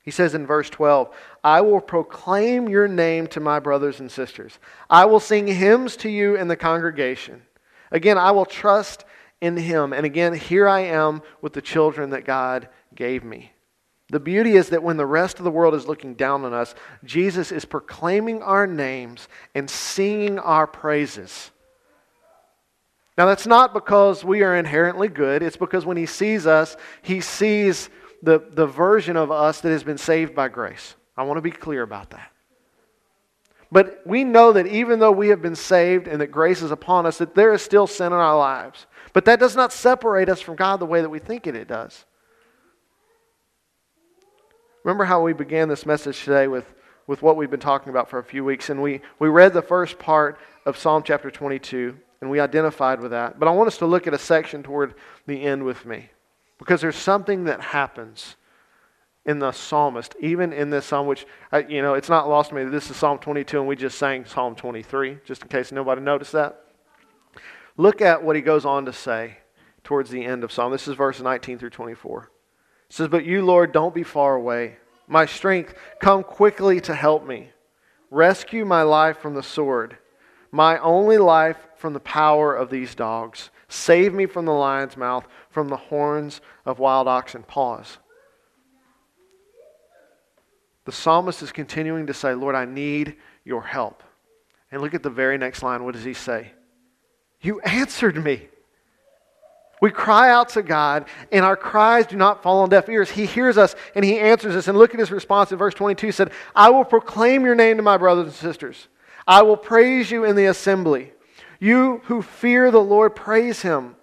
He 0.04 0.12
says 0.12 0.34
in 0.34 0.48
verse 0.48 0.70
12, 0.70 1.14
I 1.44 1.62
will 1.62 1.82
proclaim 1.82 2.68
your 2.68 2.88
name 2.88 3.28
to 3.28 3.40
my 3.40 3.60
brothers 3.60 4.00
and 4.00 4.12
sisters. 4.12 4.58
I 4.90 5.06
will 5.06 5.20
sing 5.20 5.48
hymns 5.48 5.96
to 5.98 6.10
you 6.10 6.36
in 6.36 6.48
the 6.48 6.56
congregation. 6.56 7.44
Again, 7.92 8.18
I 8.18 8.32
will 8.32 8.46
trust 8.46 9.06
in 9.42 9.58
him. 9.58 9.94
And 9.94 10.06
again, 10.06 10.34
here 10.34 10.68
I 10.68 10.82
am 10.82 11.22
with 11.42 11.54
the 11.54 11.62
children 11.62 12.12
that 12.12 12.26
God 12.26 12.68
gave 12.96 13.24
me. 13.24 13.52
The 14.10 14.20
beauty 14.20 14.56
is 14.58 14.70
that 14.70 14.84
when 14.84 14.98
the 14.98 15.06
rest 15.06 15.38
of 15.38 15.46
the 15.46 15.52
world 15.52 15.74
is 15.74 15.88
looking 15.88 16.16
down 16.16 16.46
on 16.46 16.54
us, 16.54 16.76
Jesus 17.04 17.52
is 17.52 17.64
proclaiming 17.64 18.42
our 18.42 18.68
names 18.68 19.28
and 19.56 19.70
singing 19.70 20.40
our 20.40 20.68
praises. 20.68 21.51
Now, 23.18 23.26
that's 23.26 23.46
not 23.46 23.74
because 23.74 24.24
we 24.24 24.42
are 24.42 24.56
inherently 24.56 25.08
good. 25.08 25.44
It's 25.44 25.58
because 25.58 25.86
when 25.86 25.98
he 25.98 26.06
sees 26.06 26.48
us, 26.48 26.78
he 27.02 27.22
sees 27.22 27.90
the, 28.24 28.40
the 28.52 28.66
version 28.66 29.18
of 29.18 29.32
us 29.32 29.62
that 29.62 29.70
has 29.70 29.84
been 29.84 29.98
saved 29.98 30.34
by 30.34 30.48
grace. 30.48 30.96
I 31.18 31.24
want 31.24 31.38
to 31.38 31.42
be 31.42 31.52
clear 31.52 31.84
about 31.84 32.12
that. 32.12 32.32
But 33.72 34.02
we 34.06 34.24
know 34.24 34.52
that 34.54 34.68
even 34.68 35.00
though 35.00 35.12
we 35.12 35.30
have 35.30 35.42
been 35.42 35.56
saved 35.56 36.08
and 36.08 36.20
that 36.22 36.28
grace 36.28 36.62
is 36.62 36.72
upon 36.72 37.06
us, 37.06 37.18
that 37.20 37.36
there 37.36 37.54
is 37.54 37.62
still 37.62 37.88
sin 37.88 38.08
in 38.08 38.14
our 38.14 38.38
lives. 38.38 38.86
But 39.14 39.26
that 39.26 39.40
does 39.40 39.56
not 39.56 39.72
separate 39.72 40.28
us 40.28 40.42
from 40.42 40.56
God 40.56 40.80
the 40.80 40.86
way 40.86 41.02
that 41.02 41.10
we 41.10 41.20
think 41.20 41.48
it, 41.48 41.56
it 41.56 41.68
does. 41.68 42.06
Remember 44.84 45.06
how 45.06 45.22
we 45.22 45.34
began 45.34 45.70
this 45.70 45.86
message 45.86 46.24
today 46.24 46.48
with, 46.48 46.66
with 47.08 47.22
what 47.22 47.38
we've 47.38 47.52
been 47.52 47.60
talking 47.60 47.92
about 47.92 48.10
for 48.10 48.20
a 48.20 48.24
few 48.24 48.44
weeks? 48.44 48.70
And 48.70 48.82
we, 48.82 49.02
we 49.20 49.30
read 49.30 49.54
the 49.54 49.62
first 49.62 50.00
part 50.00 50.40
of 50.66 50.78
Psalm 50.78 51.04
chapter 51.06 51.32
22, 51.32 51.98
and 52.22 52.30
we 52.30 52.40
identified 52.40 53.02
with 53.02 53.12
that. 53.12 53.40
But 53.40 53.48
I 53.48 53.52
want 53.52 53.68
us 53.68 53.78
to 53.80 53.86
look 53.86 54.08
at 54.08 54.14
a 54.14 54.20
section 54.20 54.64
toward 54.64 54.94
the 55.26 55.42
end 55.42 55.64
with 55.64 55.86
me. 55.86 56.10
Because 56.58 56.80
there's 56.80 56.96
something 56.96 57.46
that 57.46 57.60
happens 57.60 58.36
in 59.26 59.40
the 59.40 59.52
psalmist, 59.52 60.16
even 60.20 60.54
in 60.54 60.70
this 60.70 60.86
psalm, 60.86 61.08
which, 61.08 61.26
you 61.68 61.82
know, 61.82 61.96
it's 61.96 62.10
not 62.10 62.30
lost 62.30 62.50
to 62.50 62.56
me 62.56 62.64
that 62.64 62.72
this 62.72 62.90
is 62.90 62.96
Psalm 62.96 63.20
22 63.20 63.60
and 63.60 63.68
we 63.68 63.76
just 63.76 63.98
sang 63.98 64.26
Psalm 64.26 64.56
23, 64.56 65.20
just 65.26 65.44
in 65.44 65.48
case 65.48 65.72
nobody 65.72 66.02
noticed 66.02 66.32
that. 66.32 66.66
Look 67.78 68.02
at 68.02 68.24
what 68.24 68.36
he 68.36 68.42
goes 68.42 68.66
on 68.66 68.86
to 68.86 68.94
say 68.94 69.38
towards 69.84 70.10
the 70.10 70.24
end 70.26 70.44
of 70.44 70.52
Psalm. 70.52 70.72
This 70.72 70.88
is 70.88 70.96
verse 70.96 71.20
19 71.20 71.60
through 71.60 71.70
24. 71.70 72.32
It 72.90 72.94
says, 72.94 73.08
But 73.08 73.26
you, 73.26 73.44
Lord, 73.44 73.72
don't 73.72 73.94
be 73.94 74.04
far 74.04 74.36
away. 74.36 74.78
My 75.08 75.26
strength, 75.26 75.76
come 76.00 76.24
quickly 76.24 76.80
to 76.82 76.96
help 76.96 77.26
me. 77.26 77.50
Rescue 78.10 78.66
my 78.66 78.82
life 78.82 79.18
from 79.18 79.36
the 79.36 79.44
sword, 79.44 79.98
my 80.52 80.78
only 80.80 81.18
life 81.18 81.58
from 81.78 81.94
the 81.94 82.00
power 82.00 82.54
of 82.54 82.70
these 82.70 82.94
dogs. 82.96 83.50
Save 83.70 84.14
me 84.14 84.26
from 84.26 84.46
the 84.46 84.52
lion's 84.52 84.98
mouth, 84.98 85.28
from 85.50 85.70
the 85.70 85.78
horns 85.78 86.42
of 86.66 86.80
wild 86.80 87.08
oxen. 87.08 87.44
Pause. 87.44 87.98
The 90.86 90.92
psalmist 90.92 91.42
is 91.42 91.52
continuing 91.52 92.08
to 92.08 92.14
say, 92.14 92.34
Lord, 92.34 92.56
I 92.56 92.66
need 92.66 93.16
your 93.46 93.62
help. 93.62 94.04
And 94.72 94.82
look 94.82 94.94
at 94.94 95.04
the 95.04 95.10
very 95.10 95.38
next 95.38 95.64
line. 95.64 95.84
What 95.84 95.94
does 95.94 96.04
he 96.04 96.14
say? 96.14 96.52
You 97.42 97.60
answered 97.62 98.22
me. 98.24 98.48
We 99.82 99.90
cry 99.90 100.30
out 100.30 100.50
to 100.50 100.62
God, 100.62 101.06
and 101.32 101.44
our 101.44 101.58
cries 101.58 102.06
do 102.06 102.16
not 102.16 102.44
fall 102.44 102.60
on 102.60 102.70
deaf 102.70 102.88
ears. 102.88 103.10
He 103.10 103.26
hears 103.26 103.58
us 103.58 103.76
and 103.96 104.06
He 104.06 104.20
answers 104.20 104.56
us. 104.56 104.68
And 104.68 104.78
look 104.78 104.94
at 104.94 105.00
His 105.00 105.12
response 105.12 105.52
in 105.52 105.58
verse 105.58 105.74
22 105.74 106.06
he 106.06 106.12
said, 106.12 106.32
I 106.56 106.70
will 106.70 106.86
proclaim 106.86 107.44
your 107.44 107.56
name 107.56 107.78
to 107.78 107.84
my 107.84 107.98
brothers 107.98 108.26
and 108.26 108.34
sisters. 108.36 108.88
I 109.28 109.42
will 109.44 109.58
praise 109.58 110.12
you 110.12 110.24
in 110.24 110.36
the 110.36 110.46
assembly. 110.46 111.14
You 111.60 112.02
who 112.06 112.22
fear 112.22 112.72
the 112.72 112.82
Lord, 112.82 113.16
praise 113.16 113.62
him. 113.62 113.96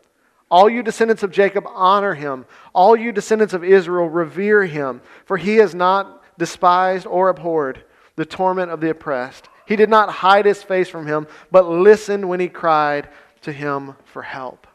All 0.51 0.69
you 0.69 0.83
descendants 0.83 1.23
of 1.23 1.31
Jacob, 1.31 1.65
honor 1.67 2.15
him. 2.15 2.47
All 2.73 2.97
you 2.97 3.13
descendants 3.13 3.53
of 3.53 3.65
Israel, 3.65 4.09
revere 4.09 4.65
him. 4.65 5.03
For 5.27 5.37
he 5.37 5.57
has 5.57 5.75
not 5.75 6.23
despised 6.39 7.07
or 7.07 7.29
abhorred 7.29 7.85
the 8.17 8.25
torment 8.25 8.71
of 8.71 8.81
the 8.81 8.91
oppressed. 8.91 9.49
He 9.67 9.77
did 9.77 9.91
not 9.91 10.11
hide 10.11 10.47
his 10.47 10.63
face 10.63 10.89
from 10.89 11.07
him, 11.07 11.27
but 11.51 11.69
listened 11.69 12.29
when 12.29 12.41
he 12.41 12.49
cried 12.49 13.09
to 13.43 13.53
him 13.53 13.95
for 14.05 14.23
help. 14.23 14.67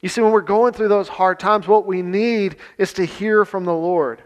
You 0.00 0.08
see, 0.08 0.20
when 0.20 0.32
we're 0.32 0.40
going 0.40 0.72
through 0.72 0.88
those 0.88 1.08
hard 1.08 1.40
times, 1.40 1.66
what 1.66 1.86
we 1.86 2.02
need 2.02 2.56
is 2.78 2.92
to 2.94 3.04
hear 3.04 3.44
from 3.44 3.64
the 3.64 3.74
Lord. 3.74 4.22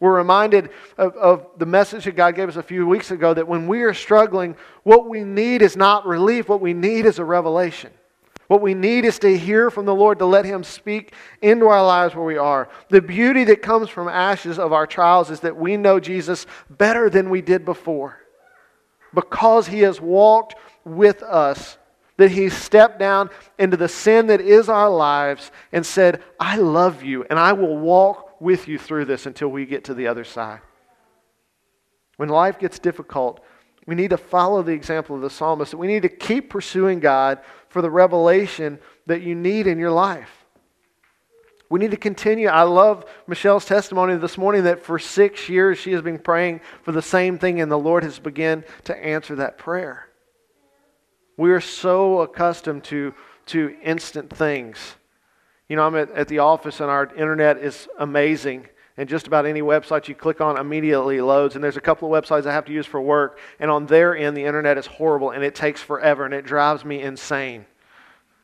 We're 0.00 0.16
reminded 0.16 0.70
of, 0.98 1.14
of, 1.16 1.46
the 1.56 1.66
message 1.66 2.04
that 2.04 2.16
God 2.16 2.34
gave 2.34 2.48
us 2.48 2.56
a 2.56 2.62
few 2.62 2.86
weeks 2.86 3.10
ago 3.10 3.32
that 3.32 3.46
when 3.46 3.66
we 3.68 3.82
are 3.82 3.94
struggling, 3.94 4.56
what 4.82 5.08
we 5.08 5.22
need 5.22 5.62
is 5.62 5.76
not 5.76 6.06
relief, 6.06 6.48
what 6.48 6.60
we 6.60 6.74
need 6.74 7.06
is 7.06 7.18
a 7.18 7.24
revelation. 7.24 7.90
What 8.48 8.60
we 8.60 8.74
need 8.74 9.04
is 9.04 9.18
to 9.20 9.38
hear 9.38 9.70
from 9.70 9.86
the 9.86 9.94
Lord, 9.94 10.18
to 10.18 10.26
let 10.26 10.44
Him 10.44 10.64
speak 10.64 11.14
into 11.40 11.68
our 11.68 11.84
lives 11.84 12.14
where 12.14 12.24
we 12.24 12.36
are. 12.36 12.68
The 12.90 13.00
beauty 13.00 13.44
that 13.44 13.62
comes 13.62 13.88
from 13.88 14.08
ashes 14.08 14.58
of 14.58 14.72
our 14.72 14.86
trials 14.86 15.30
is 15.30 15.40
that 15.40 15.56
we 15.56 15.76
know 15.76 15.98
Jesus 15.98 16.46
better 16.68 17.08
than 17.08 17.30
we 17.30 17.40
did 17.40 17.64
before. 17.64 18.20
Because 19.14 19.66
He 19.66 19.80
has 19.80 20.00
walked 20.00 20.56
with 20.84 21.22
us, 21.22 21.78
that 22.18 22.32
He 22.32 22.50
stepped 22.50 22.98
down 22.98 23.30
into 23.58 23.76
the 23.76 23.88
sin 23.88 24.26
that 24.26 24.40
is 24.40 24.68
our 24.68 24.90
lives 24.90 25.50
and 25.72 25.86
said, 25.86 26.22
I 26.38 26.56
love 26.56 27.02
you, 27.02 27.24
and 27.30 27.38
I 27.38 27.54
will 27.54 27.78
walk 27.78 28.23
with 28.44 28.68
you 28.68 28.78
through 28.78 29.06
this 29.06 29.26
until 29.26 29.48
we 29.48 29.66
get 29.66 29.84
to 29.84 29.94
the 29.94 30.06
other 30.06 30.22
side. 30.22 30.60
When 32.16 32.28
life 32.28 32.60
gets 32.60 32.78
difficult, 32.78 33.40
we 33.86 33.94
need 33.94 34.10
to 34.10 34.16
follow 34.16 34.62
the 34.62 34.72
example 34.72 35.16
of 35.16 35.22
the 35.22 35.30
psalmist. 35.30 35.74
We 35.74 35.88
need 35.88 36.02
to 36.02 36.08
keep 36.08 36.50
pursuing 36.50 37.00
God 37.00 37.40
for 37.68 37.82
the 37.82 37.90
revelation 37.90 38.78
that 39.06 39.22
you 39.22 39.34
need 39.34 39.66
in 39.66 39.78
your 39.78 39.90
life. 39.90 40.30
We 41.68 41.80
need 41.80 41.90
to 41.90 41.96
continue. 41.96 42.48
I 42.48 42.62
love 42.62 43.04
Michelle's 43.26 43.64
testimony 43.64 44.16
this 44.16 44.38
morning 44.38 44.64
that 44.64 44.84
for 44.84 44.98
six 44.98 45.48
years 45.48 45.78
she 45.78 45.92
has 45.92 46.02
been 46.02 46.18
praying 46.18 46.60
for 46.82 46.92
the 46.92 47.02
same 47.02 47.38
thing, 47.38 47.60
and 47.60 47.72
the 47.72 47.78
Lord 47.78 48.04
has 48.04 48.18
begun 48.18 48.64
to 48.84 48.96
answer 48.96 49.34
that 49.36 49.58
prayer. 49.58 50.08
We 51.36 51.50
are 51.50 51.60
so 51.60 52.20
accustomed 52.20 52.84
to, 52.84 53.12
to 53.46 53.76
instant 53.82 54.30
things. 54.34 54.78
You 55.68 55.76
know, 55.76 55.86
I'm 55.86 55.96
at, 55.96 56.10
at 56.12 56.28
the 56.28 56.40
office, 56.40 56.80
and 56.80 56.90
our 56.90 57.12
internet 57.14 57.58
is 57.58 57.88
amazing 57.98 58.68
and 58.96 59.08
just 59.08 59.26
about 59.26 59.44
any 59.44 59.60
website 59.60 60.06
you 60.06 60.14
click 60.14 60.40
on 60.40 60.56
immediately 60.56 61.20
loads. 61.20 61.54
And 61.54 61.64
there's 61.64 61.76
a 61.76 61.80
couple 61.80 62.14
of 62.14 62.24
websites 62.24 62.46
I 62.46 62.52
have 62.52 62.66
to 62.66 62.72
use 62.72 62.86
for 62.86 63.00
work, 63.00 63.38
and 63.58 63.70
on 63.70 63.86
their 63.86 64.16
end, 64.16 64.36
the 64.36 64.44
internet 64.44 64.78
is 64.78 64.86
horrible 64.86 65.30
and 65.30 65.42
it 65.42 65.54
takes 65.54 65.80
forever 65.80 66.24
and 66.24 66.32
it 66.34 66.44
drives 66.44 66.84
me 66.84 67.02
insane 67.02 67.66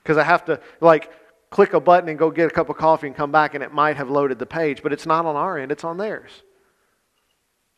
because 0.03 0.17
I 0.17 0.25
have 0.25 0.45
to 0.47 0.61
like 0.81 1.13
click 1.51 1.73
a 1.73 1.81
button 1.81 2.09
and 2.09 2.19
go 2.19 2.31
get 2.31 2.47
a 2.47 2.51
cup 2.51 2.69
of 2.69 2.77
coffee 2.77 3.07
and 3.07 3.17
come 3.17 3.33
back, 3.33 3.55
and 3.55 3.63
it 3.63 3.73
might 3.73 3.97
have 3.97 4.11
loaded 4.11 4.39
the 4.39 4.47
page, 4.47 4.83
but 4.83 4.93
it's 4.93 5.07
not 5.07 5.27
on 5.27 5.37
our 5.37 5.59
end, 5.59 5.71
it's 5.71 5.85
on 5.85 5.99
theirs. 5.99 6.31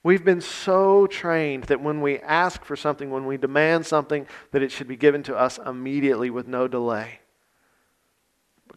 We've 0.04 0.24
been 0.24 0.40
so 0.40 1.06
trained 1.06 1.64
that 1.64 1.80
when 1.80 2.00
we 2.00 2.18
ask 2.18 2.64
for 2.64 2.74
something, 2.74 3.10
when 3.10 3.24
we 3.24 3.36
demand 3.36 3.86
something, 3.86 4.26
that 4.50 4.62
it 4.62 4.72
should 4.72 4.88
be 4.88 4.96
given 4.96 5.22
to 5.24 5.36
us 5.36 5.58
immediately 5.64 6.28
with 6.28 6.48
no 6.48 6.66
delay. 6.68 7.20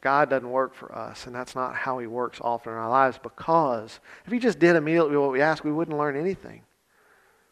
God 0.06 0.30
doesn't 0.30 0.52
work 0.52 0.76
for 0.76 0.96
us, 0.96 1.26
and 1.26 1.36
that's 1.36 1.56
not 1.56 1.74
how 1.74 1.98
He 1.98 2.06
works 2.06 2.38
often 2.40 2.72
in 2.72 2.78
our 2.78 2.92
lives 2.92 3.18
because 3.18 4.00
if 4.24 4.32
He 4.32 4.38
just 4.38 4.60
did 4.60 4.76
immediately 4.76 5.18
what 5.18 5.32
we 5.32 5.42
ask, 5.42 5.64
we 5.64 5.72
wouldn't 5.72 5.98
learn 5.98 6.16
anything. 6.16 6.62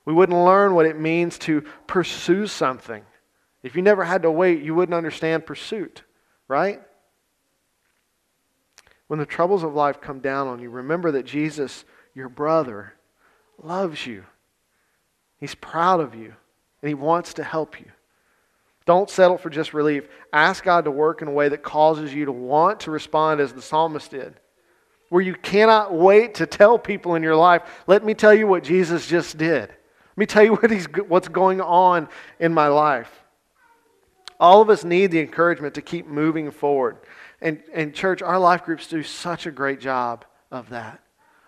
We 0.05 0.13
wouldn't 0.13 0.37
learn 0.37 0.75
what 0.75 0.85
it 0.85 0.99
means 0.99 1.39
to 1.39 1.61
pursue 1.87 2.45
something. 2.45 3.03
If 3.63 3.75
you 3.75 3.81
never 3.81 4.03
had 4.03 4.21
to 4.21 4.29
wait, 4.29 4.61
you 4.61 4.75
wouldn't 4.75 4.93
understand 4.93 5.47
pursuit, 5.47 6.03
right? 6.47 6.79
When 9.07 9.17
the 9.17 9.25
troubles 9.25 9.63
of 9.63 9.73
life 9.73 9.99
come 9.99 10.19
down 10.19 10.47
on 10.47 10.59
you, 10.59 10.69
remember 10.69 11.09
that 11.13 11.25
Jesus, 11.25 11.85
your 12.13 12.29
brother, 12.29 12.93
loves 13.63 14.05
you. 14.05 14.25
He's 15.39 15.55
proud 15.55 16.01
of 16.01 16.13
you, 16.13 16.35
and 16.83 16.87
He 16.87 16.93
wants 16.93 17.33
to 17.33 17.43
help 17.43 17.79
you. 17.79 17.87
Don't 18.85 19.09
settle 19.09 19.37
for 19.37 19.49
just 19.49 19.73
relief. 19.73 20.07
Ask 20.31 20.63
God 20.63 20.85
to 20.85 20.91
work 20.91 21.21
in 21.21 21.27
a 21.27 21.31
way 21.31 21.49
that 21.49 21.63
causes 21.63 22.13
you 22.13 22.25
to 22.25 22.31
want 22.31 22.81
to 22.81 22.91
respond 22.91 23.39
as 23.39 23.53
the 23.53 23.61
psalmist 23.61 24.11
did. 24.11 24.33
Where 25.09 25.21
you 25.21 25.35
cannot 25.35 25.93
wait 25.93 26.35
to 26.35 26.45
tell 26.45 26.77
people 26.77 27.15
in 27.15 27.23
your 27.23 27.35
life, 27.35 27.61
let 27.87 28.03
me 28.03 28.13
tell 28.13 28.33
you 28.33 28.47
what 28.47 28.63
Jesus 28.63 29.07
just 29.07 29.37
did. 29.37 29.69
Let 29.69 30.17
me 30.17 30.25
tell 30.25 30.43
you 30.43 30.51
what 30.55 30.69
he's, 30.69 30.85
what's 31.07 31.29
going 31.29 31.61
on 31.61 32.09
in 32.39 32.53
my 32.53 32.67
life. 32.67 33.11
All 34.39 34.61
of 34.61 34.69
us 34.69 34.83
need 34.83 35.11
the 35.11 35.21
encouragement 35.21 35.75
to 35.75 35.81
keep 35.81 36.07
moving 36.07 36.51
forward. 36.51 36.97
And, 37.41 37.61
and 37.73 37.93
church, 37.93 38.21
our 38.21 38.39
life 38.39 38.63
groups 38.65 38.87
do 38.87 39.03
such 39.03 39.45
a 39.45 39.51
great 39.51 39.79
job 39.79 40.25
of 40.51 40.69
that, 40.69 41.01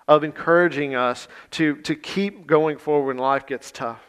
of 0.08 0.24
encouraging 0.24 0.96
us 0.96 1.28
to, 1.52 1.76
to 1.82 1.96
keep 1.96 2.48
going 2.48 2.78
forward 2.78 3.08
when 3.08 3.18
life 3.18 3.46
gets 3.46 3.72
tough. 3.72 4.02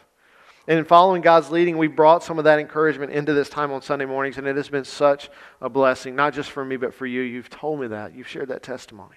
And 0.69 0.79
in 0.79 0.85
following 0.85 1.23
God's 1.23 1.51
leading, 1.51 1.79
we 1.79 1.87
brought 1.87 2.25
some 2.25 2.39
of 2.39 2.45
that 2.45 2.59
encouragement 2.59 3.13
into 3.13 3.33
this 3.33 3.49
time 3.49 3.71
on 3.71 3.83
Sunday 3.83 4.05
mornings, 4.05 4.37
and 4.37 4.47
it 4.49 4.57
has 4.57 4.69
been 4.69 4.85
such 4.85 5.31
a 5.61 5.69
blessing, 5.69 6.17
not 6.17 6.35
just 6.35 6.51
for 6.51 6.65
me, 6.65 6.77
but 6.77 6.93
for 6.93 7.07
you. 7.07 7.21
You've 7.21 7.51
told 7.51 7.81
me 7.81 7.87
that. 7.89 8.15
You've 8.15 8.27
shared 8.27 8.49
that 8.49 8.65
testimony. 8.65 9.17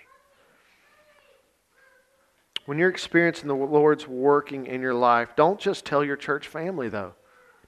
When 2.66 2.78
you're 2.78 2.90
experiencing 2.90 3.48
the 3.48 3.56
Lord's 3.56 4.08
working 4.08 4.68
in 4.68 4.80
your 4.80 4.94
life, 4.94 5.30
don't 5.36 5.60
just 5.60 5.86
tell 5.86 6.04
your 6.04 6.16
church 6.16 6.48
family, 6.48 6.88
though. 6.88 7.14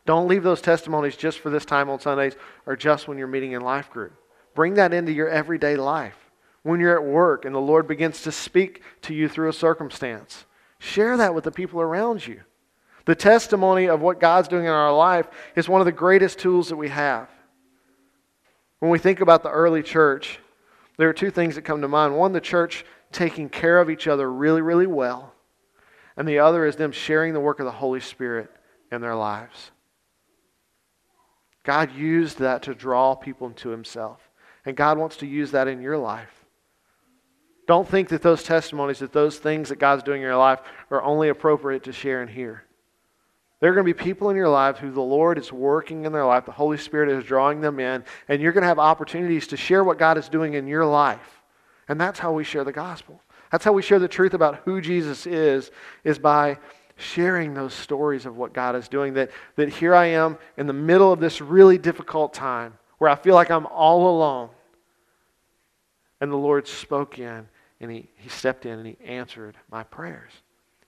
Don't 0.05 0.27
leave 0.27 0.43
those 0.43 0.61
testimonies 0.61 1.15
just 1.15 1.39
for 1.39 1.49
this 1.49 1.65
time 1.65 1.89
on 1.89 1.99
Sundays 1.99 2.35
or 2.67 2.75
just 2.75 3.07
when 3.07 3.17
you're 3.17 3.27
meeting 3.27 3.53
in 3.53 3.61
life 3.61 3.89
group. 3.89 4.13
Bring 4.53 4.75
that 4.75 4.93
into 4.93 5.11
your 5.11 5.29
everyday 5.29 5.75
life. 5.75 6.17
When 6.63 6.79
you're 6.79 6.95
at 6.95 7.03
work 7.07 7.45
and 7.45 7.55
the 7.55 7.59
Lord 7.59 7.87
begins 7.87 8.21
to 8.23 8.31
speak 8.31 8.83
to 9.03 9.13
you 9.15 9.27
through 9.27 9.49
a 9.49 9.53
circumstance, 9.53 10.45
share 10.77 11.17
that 11.17 11.33
with 11.33 11.45
the 11.45 11.51
people 11.51 11.81
around 11.81 12.27
you. 12.27 12.41
The 13.05 13.15
testimony 13.15 13.87
of 13.87 14.01
what 14.01 14.19
God's 14.19 14.47
doing 14.47 14.65
in 14.65 14.71
our 14.71 14.95
life 14.95 15.27
is 15.55 15.67
one 15.67 15.81
of 15.81 15.85
the 15.85 15.91
greatest 15.91 16.39
tools 16.39 16.69
that 16.69 16.75
we 16.75 16.89
have. 16.89 17.29
When 18.79 18.91
we 18.91 18.99
think 18.99 19.21
about 19.21 19.43
the 19.43 19.49
early 19.49 19.83
church, 19.83 20.39
there 20.97 21.09
are 21.09 21.13
two 21.13 21.31
things 21.31 21.55
that 21.55 21.63
come 21.63 21.81
to 21.81 21.87
mind. 21.87 22.15
One, 22.15 22.31
the 22.31 22.41
church 22.41 22.85
taking 23.11 23.49
care 23.49 23.79
of 23.79 23.89
each 23.89 24.07
other 24.07 24.31
really, 24.31 24.61
really 24.61 24.87
well, 24.87 25.33
and 26.15 26.27
the 26.27 26.39
other 26.39 26.65
is 26.65 26.75
them 26.75 26.91
sharing 26.91 27.33
the 27.33 27.39
work 27.39 27.59
of 27.59 27.65
the 27.65 27.71
Holy 27.71 27.99
Spirit 27.99 28.49
in 28.91 29.01
their 29.01 29.15
lives. 29.15 29.71
God 31.63 31.93
used 31.95 32.39
that 32.39 32.63
to 32.63 32.73
draw 32.73 33.15
people 33.15 33.47
into 33.47 33.69
Himself, 33.69 34.29
and 34.65 34.75
God 34.75 34.97
wants 34.97 35.17
to 35.17 35.27
use 35.27 35.51
that 35.51 35.67
in 35.67 35.81
your 35.81 35.97
life. 35.97 36.45
Don't 37.67 37.87
think 37.87 38.09
that 38.09 38.21
those 38.21 38.43
testimonies, 38.43 38.99
that 38.99 39.13
those 39.13 39.37
things 39.37 39.69
that 39.69 39.79
God's 39.79 40.03
doing 40.03 40.21
in 40.21 40.27
your 40.27 40.37
life 40.37 40.59
are 40.89 41.03
only 41.03 41.29
appropriate 41.29 41.83
to 41.83 41.93
share 41.93 42.21
and 42.21 42.29
here. 42.29 42.63
There 43.61 43.71
are 43.71 43.75
going 43.75 43.85
to 43.85 43.93
be 43.93 44.03
people 44.03 44.31
in 44.31 44.35
your 44.35 44.49
life 44.49 44.79
who 44.79 44.91
the 44.91 45.01
Lord 45.01 45.37
is 45.37 45.53
working 45.53 46.05
in 46.05 46.11
their 46.11 46.25
life, 46.25 46.45
the 46.45 46.51
Holy 46.51 46.77
Spirit 46.77 47.09
is 47.09 47.23
drawing 47.23 47.61
them 47.61 47.79
in, 47.79 48.03
and 48.27 48.41
you're 48.41 48.51
going 48.51 48.63
to 48.63 48.67
have 48.67 48.79
opportunities 48.79 49.47
to 49.47 49.57
share 49.57 49.83
what 49.83 49.99
God 49.99 50.17
is 50.17 50.27
doing 50.27 50.55
in 50.55 50.67
your 50.67 50.85
life. 50.85 51.41
And 51.87 52.01
that's 52.01 52.17
how 52.17 52.33
we 52.33 52.43
share 52.43 52.63
the 52.63 52.71
gospel. 52.71 53.21
That's 53.51 53.63
how 53.63 53.71
we 53.71 53.83
share 53.83 53.99
the 53.99 54.07
truth 54.07 54.33
about 54.33 54.61
who 54.65 54.81
Jesus 54.81 55.27
is, 55.27 55.69
is 56.03 56.17
by 56.17 56.57
sharing 56.95 57.53
those 57.53 57.73
stories 57.73 58.25
of 58.25 58.35
what 58.35 58.51
God 58.51 58.75
is 58.75 58.87
doing. 58.87 59.13
That, 59.13 59.29
that 59.57 59.69
here 59.69 59.93
I 59.93 60.07
am 60.07 60.39
in 60.57 60.65
the 60.65 60.73
middle 60.73 61.13
of 61.13 61.19
this 61.19 61.39
really 61.39 61.77
difficult 61.77 62.33
time 62.33 62.73
where 62.97 63.11
I 63.11 63.15
feel 63.15 63.35
like 63.35 63.51
I'm 63.51 63.67
all 63.67 64.09
alone. 64.09 64.49
And 66.19 66.31
the 66.31 66.37
Lord 66.37 66.67
spoke 66.67 67.19
in 67.19 67.47
and 67.79 67.91
he, 67.91 68.09
he 68.15 68.29
stepped 68.29 68.65
in 68.65 68.79
and 68.79 68.87
he 68.87 68.97
answered 69.03 69.57
my 69.69 69.83
prayers. 69.83 70.31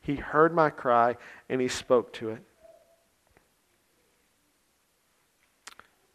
He 0.01 0.15
heard 0.15 0.55
my 0.55 0.69
cry 0.69 1.17
and 1.49 1.61
he 1.61 1.67
spoke 1.67 2.13
to 2.13 2.29
it. 2.29 2.43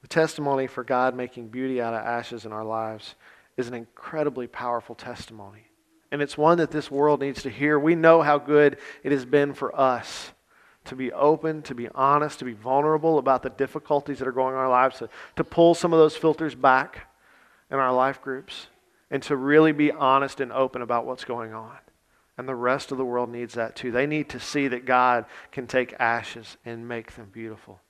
The 0.08 0.14
testimony 0.14 0.66
for 0.66 0.84
God 0.84 1.14
making 1.14 1.48
beauty 1.48 1.82
out 1.82 1.92
of 1.92 2.00
ashes 2.00 2.46
in 2.46 2.52
our 2.52 2.64
lives 2.64 3.14
is 3.58 3.68
an 3.68 3.74
incredibly 3.74 4.46
powerful 4.46 4.94
testimony. 4.94 5.66
And 6.10 6.22
it's 6.22 6.38
one 6.38 6.56
that 6.58 6.70
this 6.70 6.90
world 6.90 7.20
needs 7.20 7.42
to 7.42 7.50
hear. 7.50 7.78
We 7.78 7.94
know 7.94 8.22
how 8.22 8.38
good 8.38 8.78
it 9.02 9.12
has 9.12 9.26
been 9.26 9.52
for 9.52 9.78
us 9.78 10.32
to 10.86 10.96
be 10.96 11.12
open, 11.12 11.60
to 11.60 11.74
be 11.74 11.90
honest, 11.90 12.38
to 12.38 12.46
be 12.46 12.54
vulnerable 12.54 13.18
about 13.18 13.42
the 13.42 13.50
difficulties 13.50 14.18
that 14.20 14.26
are 14.26 14.32
going 14.32 14.54
on 14.54 14.60
in 14.60 14.60
our 14.60 14.70
lives, 14.70 14.98
to, 15.00 15.10
to 15.36 15.44
pull 15.44 15.74
some 15.74 15.92
of 15.92 15.98
those 15.98 16.16
filters 16.16 16.54
back 16.54 17.06
in 17.70 17.78
our 17.78 17.92
life 17.92 18.22
groups, 18.22 18.68
and 19.10 19.22
to 19.24 19.36
really 19.36 19.72
be 19.72 19.92
honest 19.92 20.40
and 20.40 20.52
open 20.52 20.80
about 20.80 21.04
what's 21.04 21.26
going 21.26 21.52
on. 21.52 21.76
And 22.38 22.48
the 22.48 22.54
rest 22.54 22.92
of 22.92 22.96
the 22.96 23.04
world 23.04 23.28
needs 23.28 23.52
that 23.54 23.76
too. 23.76 23.92
They 23.92 24.06
need 24.06 24.30
to 24.30 24.40
see 24.40 24.68
that 24.68 24.86
God 24.86 25.26
can 25.52 25.66
take 25.66 25.92
ashes 25.98 26.56
and 26.64 26.88
make 26.88 27.14
them 27.14 27.28
beautiful 27.30 27.80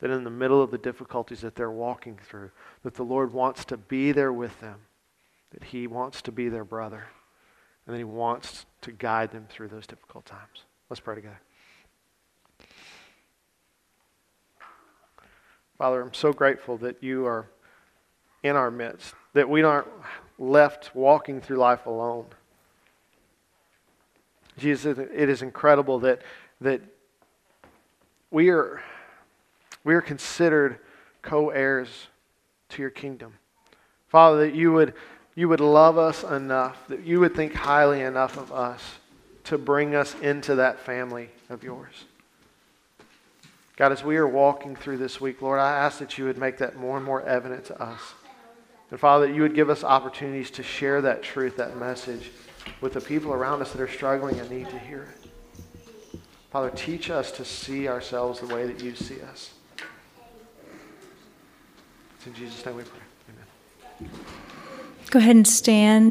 that 0.00 0.10
in 0.10 0.24
the 0.24 0.30
middle 0.30 0.62
of 0.62 0.70
the 0.70 0.78
difficulties 0.78 1.40
that 1.40 1.54
they're 1.54 1.70
walking 1.70 2.18
through, 2.22 2.50
that 2.82 2.94
the 2.94 3.02
Lord 3.02 3.32
wants 3.32 3.64
to 3.66 3.76
be 3.76 4.12
there 4.12 4.32
with 4.32 4.60
them, 4.60 4.76
that 5.50 5.64
He 5.64 5.86
wants 5.86 6.22
to 6.22 6.32
be 6.32 6.48
their 6.48 6.64
brother, 6.64 7.06
and 7.86 7.94
that 7.94 7.98
He 7.98 8.04
wants 8.04 8.66
to 8.82 8.92
guide 8.92 9.32
them 9.32 9.46
through 9.48 9.68
those 9.68 9.86
difficult 9.86 10.24
times. 10.24 10.64
Let's 10.88 11.00
pray 11.00 11.16
together. 11.16 11.40
Father, 15.76 16.00
I'm 16.00 16.14
so 16.14 16.32
grateful 16.32 16.76
that 16.78 17.02
you 17.02 17.26
are 17.26 17.48
in 18.42 18.56
our 18.56 18.70
midst, 18.70 19.14
that 19.32 19.48
we 19.48 19.62
aren't 19.62 19.88
left 20.38 20.94
walking 20.94 21.40
through 21.40 21.56
life 21.56 21.86
alone. 21.86 22.26
Jesus, 24.56 24.98
it 24.98 25.28
is 25.28 25.42
incredible 25.42 26.00
that, 26.00 26.22
that 26.60 26.80
we 28.30 28.50
are 28.50 28.80
we 29.88 29.94
are 29.94 30.02
considered 30.02 30.80
co 31.22 31.48
heirs 31.48 31.88
to 32.68 32.82
your 32.82 32.90
kingdom. 32.90 33.32
Father, 34.08 34.40
that 34.40 34.54
you 34.54 34.70
would, 34.70 34.92
you 35.34 35.48
would 35.48 35.60
love 35.60 35.96
us 35.96 36.22
enough, 36.24 36.86
that 36.88 37.04
you 37.04 37.20
would 37.20 37.34
think 37.34 37.54
highly 37.54 38.02
enough 38.02 38.36
of 38.36 38.52
us 38.52 38.82
to 39.44 39.56
bring 39.56 39.94
us 39.94 40.14
into 40.20 40.56
that 40.56 40.78
family 40.78 41.30
of 41.48 41.64
yours. 41.64 42.04
God, 43.76 43.90
as 43.90 44.04
we 44.04 44.18
are 44.18 44.28
walking 44.28 44.76
through 44.76 44.98
this 44.98 45.22
week, 45.22 45.40
Lord, 45.40 45.58
I 45.58 45.70
ask 45.78 46.00
that 46.00 46.18
you 46.18 46.26
would 46.26 46.36
make 46.36 46.58
that 46.58 46.76
more 46.76 46.98
and 46.98 47.06
more 47.06 47.22
evident 47.22 47.64
to 47.64 47.82
us. 47.82 48.12
And 48.90 49.00
Father, 49.00 49.26
that 49.26 49.34
you 49.34 49.40
would 49.40 49.54
give 49.54 49.70
us 49.70 49.84
opportunities 49.84 50.50
to 50.50 50.62
share 50.62 51.00
that 51.00 51.22
truth, 51.22 51.56
that 51.56 51.78
message 51.78 52.30
with 52.82 52.92
the 52.92 53.00
people 53.00 53.32
around 53.32 53.62
us 53.62 53.72
that 53.72 53.80
are 53.80 53.88
struggling 53.88 54.38
and 54.38 54.50
need 54.50 54.68
to 54.68 54.78
hear 54.78 55.14
it. 55.14 56.20
Father, 56.50 56.68
teach 56.68 57.08
us 57.08 57.32
to 57.32 57.42
see 57.46 57.88
ourselves 57.88 58.40
the 58.40 58.54
way 58.54 58.66
that 58.66 58.84
you 58.84 58.94
see 58.94 59.22
us. 59.22 59.54
It's 62.18 62.26
in 62.26 62.34
Jesus' 62.34 62.66
name 62.66 62.76
we 62.76 62.82
pray. 62.82 63.00
Amen. 64.00 64.10
Go 65.10 65.20
ahead 65.20 65.36
and 65.36 65.46
stand. 65.46 66.06